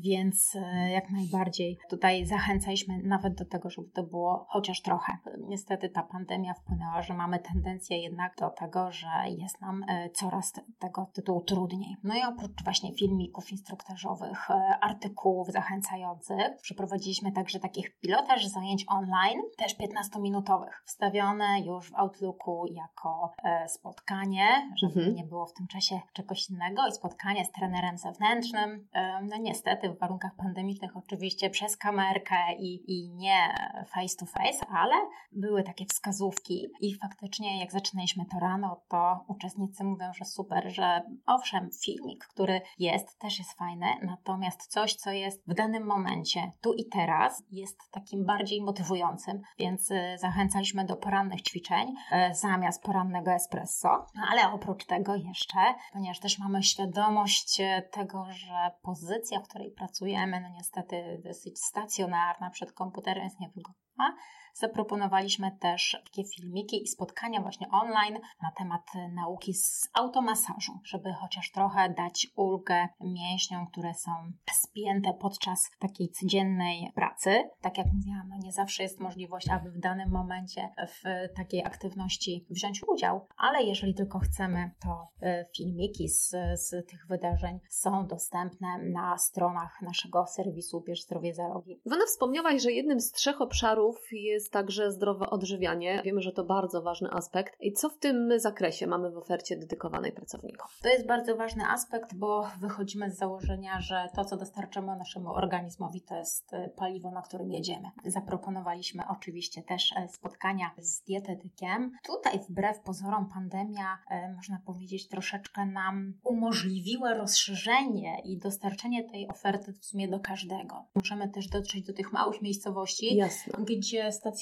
więc 0.00 0.56
e, 0.56 0.90
jak 0.90 1.10
najbardziej 1.10 1.78
tutaj 1.90 2.26
zachęcaliśmy 2.26 3.02
nawet 3.02 3.34
do 3.34 3.44
tego, 3.44 3.70
żeby 3.70 3.88
to 3.88 4.02
było 4.02 4.46
chociaż 4.48 4.82
trochę. 4.82 5.18
Niestety 5.48 5.88
ta 5.88 6.02
pandemia 6.02 6.54
wpłynęła, 6.54 7.02
że 7.02 7.14
mamy 7.14 7.38
tendencję 7.38 7.98
jednak 7.98 8.36
do 8.36 8.50
tego, 8.50 8.92
że 8.92 9.08
jest 9.28 9.60
nam 9.60 9.84
coraz 10.14 10.52
tego 10.78 11.10
tytułu 11.14 11.40
trudniej. 11.40 11.96
No 12.04 12.14
i 12.14 12.22
oprócz 12.22 12.64
właśnie 12.64 12.94
filmików 12.94 13.52
instruktażowych, 13.52 14.48
artykułów 14.80 15.48
zachęcających, 15.48 16.36
przeprowadziliśmy 16.62 17.32
także 17.32 17.60
takich 17.60 17.98
pilot 18.00 18.15
pilotaż 18.16 18.46
zajęć 18.46 18.84
online, 18.88 19.42
też 19.56 19.76
15-minutowych, 19.78 20.82
wstawione 20.84 21.60
już 21.60 21.90
w 21.90 21.94
Outlooku 21.94 22.66
jako 22.70 23.32
e, 23.44 23.68
spotkanie, 23.68 24.72
żeby 24.76 25.00
mhm. 25.00 25.14
nie 25.16 25.24
było 25.24 25.46
w 25.46 25.52
tym 25.52 25.66
czasie 25.66 26.00
czegoś 26.12 26.50
innego 26.50 26.86
i 26.86 26.92
spotkanie 26.92 27.44
z 27.44 27.50
trenerem 27.50 27.98
zewnętrznym. 27.98 28.88
E, 28.92 29.22
no 29.22 29.36
niestety 29.36 29.88
w 29.90 29.98
warunkach 29.98 30.36
pandemicznych 30.36 30.96
oczywiście 30.96 31.50
przez 31.50 31.76
kamerkę 31.76 32.36
i, 32.58 32.92
i 32.92 33.08
nie 33.08 33.54
face 33.86 34.16
to 34.16 34.26
face, 34.26 34.66
ale 34.68 34.94
były 35.32 35.62
takie 35.62 35.84
wskazówki 35.84 36.66
i 36.80 36.94
faktycznie 36.94 37.60
jak 37.60 37.72
zaczynaliśmy 37.72 38.24
to 38.26 38.38
rano, 38.38 38.80
to 38.88 39.24
uczestnicy 39.28 39.84
mówią, 39.84 40.12
że 40.12 40.24
super, 40.24 40.74
że 40.74 41.02
owszem, 41.26 41.70
filmik, 41.84 42.26
który 42.26 42.60
jest, 42.78 43.18
też 43.18 43.38
jest 43.38 43.52
fajny, 43.52 43.86
natomiast 44.02 44.66
coś, 44.66 44.94
co 44.94 45.12
jest 45.12 45.42
w 45.46 45.54
danym 45.54 45.86
momencie, 45.86 46.52
tu 46.60 46.74
i 46.74 46.88
teraz, 46.88 47.42
jest 47.50 47.78
takim 47.90 48.05
takim 48.06 48.24
bardziej 48.24 48.62
motywującym, 48.62 49.42
więc 49.58 49.90
y, 49.90 50.18
zachęcaliśmy 50.18 50.84
do 50.84 50.96
porannych 50.96 51.42
ćwiczeń 51.42 51.88
y, 51.88 52.34
zamiast 52.34 52.82
porannego 52.82 53.32
espresso. 53.32 54.06
No, 54.14 54.22
ale 54.30 54.52
oprócz 54.52 54.86
tego 54.86 55.14
jeszcze, 55.14 55.58
ponieważ 55.92 56.20
też 56.20 56.38
mamy 56.38 56.62
świadomość 56.62 57.60
y, 57.60 57.88
tego, 57.90 58.26
że 58.30 58.70
pozycja, 58.82 59.40
w 59.40 59.48
której 59.48 59.70
pracujemy, 59.70 60.40
no 60.40 60.48
niestety 60.48 61.22
dosyć 61.24 61.58
stacjonarna 61.58 62.50
przed 62.50 62.72
komputerem 62.72 63.24
jest 63.24 63.40
niewygodna, 63.40 64.16
zaproponowaliśmy 64.58 65.50
też 65.60 66.02
takie 66.04 66.24
filmiki 66.24 66.82
i 66.82 66.88
spotkania 66.88 67.40
właśnie 67.40 67.68
online 67.70 68.18
na 68.42 68.50
temat 68.58 68.82
nauki 69.14 69.54
z 69.54 69.90
automasażu, 69.94 70.72
żeby 70.84 71.12
chociaż 71.12 71.50
trochę 71.50 71.90
dać 71.90 72.26
ulgę 72.36 72.88
mięśniom, 73.00 73.66
które 73.66 73.94
są 73.94 74.10
spięte 74.52 75.14
podczas 75.14 75.70
takiej 75.78 76.08
codziennej 76.08 76.92
pracy. 76.94 77.50
Tak 77.60 77.78
jak 77.78 77.86
mówiłam, 77.92 78.28
no 78.28 78.36
nie 78.38 78.52
zawsze 78.52 78.82
jest 78.82 79.00
możliwość, 79.00 79.48
aby 79.48 79.70
w 79.70 79.78
danym 79.78 80.10
momencie 80.10 80.68
w 80.88 81.02
takiej 81.36 81.64
aktywności 81.64 82.46
wziąć 82.50 82.82
udział, 82.88 83.26
ale 83.36 83.62
jeżeli 83.62 83.94
tylko 83.94 84.18
chcemy, 84.18 84.70
to 84.82 85.08
e, 85.22 85.46
filmiki 85.56 86.08
z, 86.08 86.30
z 86.54 86.88
tych 86.88 87.06
wydarzeń 87.06 87.60
są 87.70 88.06
dostępne 88.06 88.78
na 88.78 89.18
stronach 89.18 89.82
naszego 89.82 90.26
serwisu 90.26 90.80
Bierz 90.86 91.02
Zdrowie 91.02 91.34
za 91.34 91.48
Rogi. 91.48 91.80
Wspomniałaś, 92.06 92.62
że 92.62 92.72
jednym 92.72 93.00
z 93.00 93.12
trzech 93.12 93.40
obszarów 93.40 93.96
jest 94.12 94.45
jest 94.46 94.52
także 94.52 94.92
zdrowe 94.92 95.30
odżywianie. 95.30 96.02
Wiemy, 96.04 96.22
że 96.22 96.32
to 96.32 96.44
bardzo 96.44 96.82
ważny 96.82 97.10
aspekt. 97.10 97.56
I 97.60 97.72
co 97.72 97.88
w 97.88 97.98
tym 97.98 98.32
zakresie 98.36 98.86
mamy 98.86 99.10
w 99.10 99.16
ofercie 99.16 99.56
dedykowanej 99.56 100.12
pracownikom? 100.12 100.68
To 100.82 100.88
jest 100.88 101.06
bardzo 101.06 101.36
ważny 101.36 101.64
aspekt, 101.66 102.14
bo 102.14 102.48
wychodzimy 102.60 103.10
z 103.10 103.18
założenia, 103.18 103.80
że 103.80 104.08
to, 104.14 104.24
co 104.24 104.36
dostarczamy 104.36 104.96
naszemu 104.96 105.32
organizmowi, 105.32 106.00
to 106.00 106.16
jest 106.16 106.54
e, 106.54 106.68
paliwo, 106.68 107.10
na 107.10 107.22
którym 107.22 107.52
jedziemy. 107.52 107.90
Zaproponowaliśmy 108.04 109.02
oczywiście 109.08 109.62
też 109.62 109.92
e, 109.96 110.08
spotkania 110.08 110.70
z 110.78 111.02
dietetykiem. 111.02 111.92
Tutaj, 112.06 112.40
wbrew 112.48 112.80
pozorom, 112.80 113.28
pandemia, 113.28 113.98
e, 114.10 114.32
można 114.34 114.58
powiedzieć, 114.66 115.08
troszeczkę 115.08 115.66
nam 115.66 116.14
umożliwiła 116.24 117.14
rozszerzenie 117.14 118.20
i 118.24 118.38
dostarczenie 118.38 119.04
tej 119.04 119.28
oferty 119.28 119.72
w 119.72 119.84
sumie 119.84 120.08
do 120.08 120.20
każdego. 120.20 120.84
Możemy 120.94 121.28
też 121.28 121.48
dotrzeć 121.48 121.86
do 121.86 121.92
tych 121.92 122.12
małych 122.12 122.42
miejscowości, 122.42 123.16
Jasne. 123.16 123.64
gdzie 123.64 124.12
stacjonarnie 124.12 124.35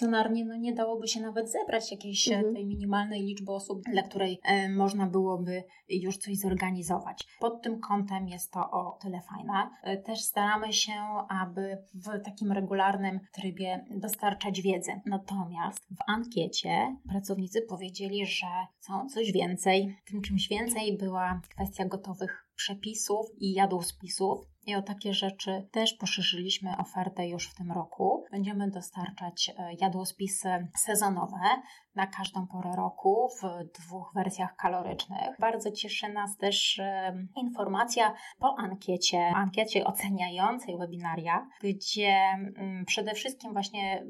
no, 0.44 0.56
nie 0.56 0.72
dałoby 0.72 1.08
się 1.08 1.20
nawet 1.20 1.52
zebrać 1.52 1.90
jakiejś 1.90 2.28
e, 2.28 2.34
mhm. 2.34 2.54
tej 2.54 2.66
minimalnej 2.66 3.22
liczby 3.22 3.52
osób, 3.52 3.82
dla 3.92 4.02
której 4.02 4.40
e, 4.44 4.68
można 4.68 5.06
byłoby 5.06 5.64
już 5.88 6.16
coś 6.16 6.38
zorganizować. 6.38 7.26
Pod 7.40 7.62
tym 7.62 7.80
kątem 7.80 8.28
jest 8.28 8.52
to 8.52 8.70
o 8.70 8.98
tyle 9.02 9.20
fajne. 9.20 9.70
E, 9.82 9.96
też 9.96 10.20
staramy 10.20 10.72
się, 10.72 10.92
aby 11.28 11.78
w 11.94 12.24
takim 12.24 12.52
regularnym 12.52 13.20
trybie 13.32 13.84
dostarczać 13.90 14.62
wiedzę. 14.62 15.00
Natomiast 15.06 15.80
w 15.80 16.10
ankiecie 16.10 16.96
pracownicy 17.08 17.62
powiedzieli, 17.62 18.26
że 18.26 18.46
chcą 18.78 19.08
coś 19.08 19.32
więcej. 19.32 19.96
Tym 20.06 20.22
czymś 20.22 20.48
więcej 20.48 20.98
była 20.98 21.40
kwestia 21.48 21.84
gotowych 21.84 22.48
przepisów 22.56 23.26
i 23.38 23.52
jadłospisów. 23.52 24.53
I 24.66 24.74
o 24.74 24.82
takie 24.82 25.14
rzeczy 25.14 25.68
też 25.70 25.94
poszerzyliśmy 25.94 26.76
ofertę 26.78 27.28
już 27.28 27.48
w 27.48 27.54
tym 27.54 27.72
roku. 27.72 28.24
Będziemy 28.30 28.70
dostarczać 28.70 29.50
e, 29.58 29.74
jadłospisy 29.80 30.68
sezonowe 30.76 31.62
na 31.94 32.06
każdą 32.06 32.46
porę 32.46 32.70
roku 32.76 33.28
w 33.42 33.72
dwóch 33.80 34.12
wersjach 34.14 34.56
kalorycznych. 34.56 35.36
Bardzo 35.38 35.70
cieszy 35.70 36.08
nas 36.08 36.36
też 36.36 36.78
e, 36.78 37.16
informacja 37.36 38.14
po 38.38 38.54
ankiecie, 38.58 39.32
ankiecie 39.34 39.84
oceniającej 39.84 40.78
webinaria, 40.78 41.48
gdzie 41.62 42.16
mm, 42.56 42.84
przede 42.84 43.14
wszystkim 43.14 43.52
właśnie 43.52 44.04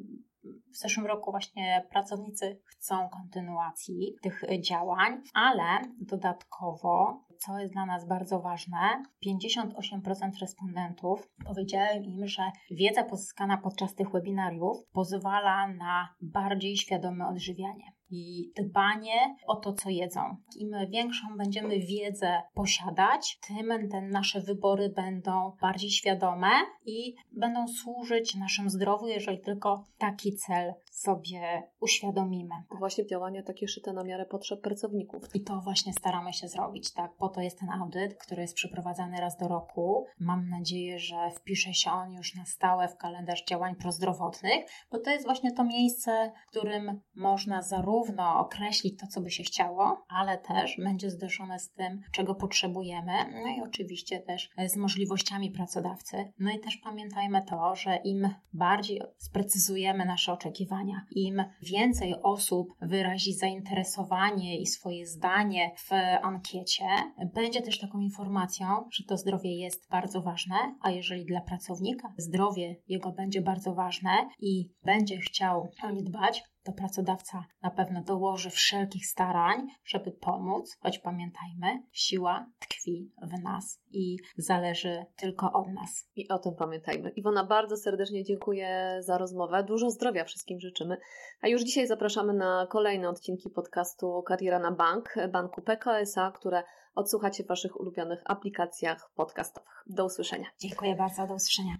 w 0.72 0.76
zeszłym 0.76 1.06
roku 1.06 1.30
właśnie 1.30 1.86
pracownicy 1.90 2.60
chcą 2.64 3.08
kontynuacji 3.08 4.14
tych 4.22 4.42
działań, 4.60 5.22
ale 5.34 5.64
dodatkowo, 6.00 7.23
co 7.38 7.58
jest 7.58 7.72
dla 7.72 7.86
nas 7.86 8.08
bardzo 8.08 8.40
ważne, 8.40 9.02
58% 9.26 10.40
respondentów 10.40 11.28
powiedziałem 11.46 12.04
im, 12.04 12.26
że 12.26 12.42
wiedza 12.70 13.04
pozyskana 13.04 13.58
podczas 13.58 13.94
tych 13.94 14.10
webinariów 14.10 14.76
pozwala 14.92 15.68
na 15.68 16.08
bardziej 16.20 16.76
świadome 16.76 17.28
odżywianie 17.28 17.94
i 18.10 18.52
dbanie 18.56 19.36
o 19.46 19.56
to, 19.56 19.72
co 19.72 19.90
jedzą. 19.90 20.36
Im 20.56 20.70
większą 20.90 21.36
będziemy 21.36 21.80
wiedzę 21.80 22.42
posiadać, 22.54 23.38
tym 23.48 23.88
te 23.90 24.00
nasze 24.02 24.40
wybory 24.40 24.88
będą 24.88 25.52
bardziej 25.60 25.90
świadome 25.90 26.50
i 26.86 27.14
będą 27.32 27.68
służyć 27.68 28.34
naszemu 28.34 28.68
zdrowiu, 28.68 29.06
jeżeli 29.06 29.40
tylko 29.40 29.84
taki 29.98 30.36
cel 30.36 30.74
sobie 30.94 31.62
uświadomimy. 31.80 32.54
Właśnie 32.78 33.06
działania 33.06 33.42
takie 33.42 33.68
szyte 33.68 33.92
na 33.92 34.04
miarę 34.04 34.26
potrzeb 34.26 34.60
pracowników. 34.60 35.34
I 35.34 35.40
to 35.40 35.60
właśnie 35.60 35.92
staramy 35.92 36.32
się 36.32 36.48
zrobić, 36.48 36.92
tak? 36.92 37.16
Po 37.16 37.28
to 37.28 37.40
jest 37.40 37.58
ten 37.58 37.70
audyt, 37.70 38.14
który 38.14 38.42
jest 38.42 38.54
przeprowadzany 38.54 39.20
raz 39.20 39.36
do 39.36 39.48
roku. 39.48 40.06
Mam 40.20 40.48
nadzieję, 40.48 40.98
że 40.98 41.30
wpisze 41.30 41.74
się 41.74 41.90
on 41.90 42.12
już 42.12 42.34
na 42.34 42.44
stałe 42.44 42.88
w 42.88 42.96
kalendarz 42.96 43.44
działań 43.44 43.74
prozdrowotnych, 43.76 44.66
bo 44.90 44.98
to 44.98 45.10
jest 45.10 45.24
właśnie 45.24 45.52
to 45.52 45.64
miejsce, 45.64 46.32
w 46.46 46.50
którym 46.50 47.00
można 47.16 47.62
zarówno 47.62 48.38
określić 48.38 49.00
to, 49.00 49.06
co 49.06 49.20
by 49.20 49.30
się 49.30 49.42
chciało, 49.42 50.04
ale 50.08 50.38
też 50.38 50.76
będzie 50.78 51.10
zderzone 51.10 51.58
z 51.58 51.70
tym, 51.70 52.00
czego 52.12 52.34
potrzebujemy, 52.34 53.12
no 53.32 53.48
i 53.56 53.62
oczywiście 53.68 54.20
też 54.20 54.50
z 54.66 54.76
możliwościami 54.76 55.50
pracodawcy. 55.50 56.32
No 56.38 56.50
i 56.50 56.60
też 56.60 56.76
pamiętajmy 56.76 57.42
to, 57.42 57.74
że 57.74 57.96
im 57.96 58.28
bardziej 58.52 59.00
sprecyzujemy 59.18 60.04
nasze 60.04 60.32
oczekiwania, 60.32 60.83
im 61.10 61.44
więcej 61.62 62.14
osób 62.22 62.68
wyrazi 62.80 63.32
zainteresowanie 63.32 64.60
i 64.60 64.66
swoje 64.66 65.06
zdanie 65.06 65.70
w 65.76 65.90
ankiecie, 66.22 66.86
będzie 67.34 67.62
też 67.62 67.78
taką 67.78 68.00
informacją, 68.00 68.66
że 68.92 69.04
to 69.04 69.16
zdrowie 69.16 69.58
jest 69.58 69.90
bardzo 69.90 70.22
ważne, 70.22 70.56
a 70.80 70.90
jeżeli 70.90 71.24
dla 71.24 71.40
pracownika 71.40 72.12
zdrowie 72.18 72.76
jego 72.88 73.12
będzie 73.12 73.42
bardzo 73.42 73.74
ważne 73.74 74.10
i 74.40 74.70
będzie 74.84 75.18
chciał 75.18 75.68
o 75.82 75.90
nie 75.90 76.02
dbać, 76.02 76.42
to 76.64 76.72
pracodawca 76.72 77.44
na 77.62 77.70
pewno 77.70 78.02
dołoży 78.02 78.50
wszelkich 78.50 79.06
starań, 79.06 79.68
żeby 79.84 80.12
pomóc, 80.12 80.76
choć 80.80 80.98
pamiętajmy, 80.98 81.82
siła 81.92 82.46
tkwi 82.58 83.12
w 83.22 83.42
nas 83.42 83.80
i 83.92 84.16
zależy 84.36 85.04
tylko 85.16 85.52
od 85.52 85.68
nas. 85.68 86.10
I 86.16 86.28
o 86.28 86.38
tym 86.38 86.54
pamiętajmy. 86.54 87.10
Iwona, 87.10 87.44
bardzo 87.44 87.76
serdecznie 87.76 88.24
dziękuję 88.24 88.96
za 89.00 89.18
rozmowę. 89.18 89.64
Dużo 89.64 89.90
zdrowia 89.90 90.24
wszystkim 90.24 90.60
życzymy. 90.60 90.96
A 91.42 91.48
już 91.48 91.62
dzisiaj 91.62 91.86
zapraszamy 91.86 92.34
na 92.34 92.66
kolejne 92.70 93.08
odcinki 93.08 93.50
podcastu 93.50 94.22
Kariera 94.22 94.58
na 94.58 94.70
Bank, 94.72 95.14
banku 95.32 95.62
PKSA, 95.62 96.30
które 96.30 96.62
odsłuchacie 96.94 97.44
w 97.44 97.46
Waszych 97.46 97.80
ulubionych 97.80 98.22
aplikacjach 98.24 99.10
podcastowych. 99.14 99.84
Do 99.86 100.04
usłyszenia. 100.04 100.46
Dziękuję 100.58 100.96
bardzo, 100.96 101.26
do 101.26 101.34
usłyszenia. 101.34 101.76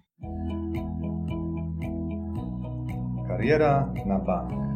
Kariera 3.27 3.93
na 4.05 4.19
bank. 4.19 4.74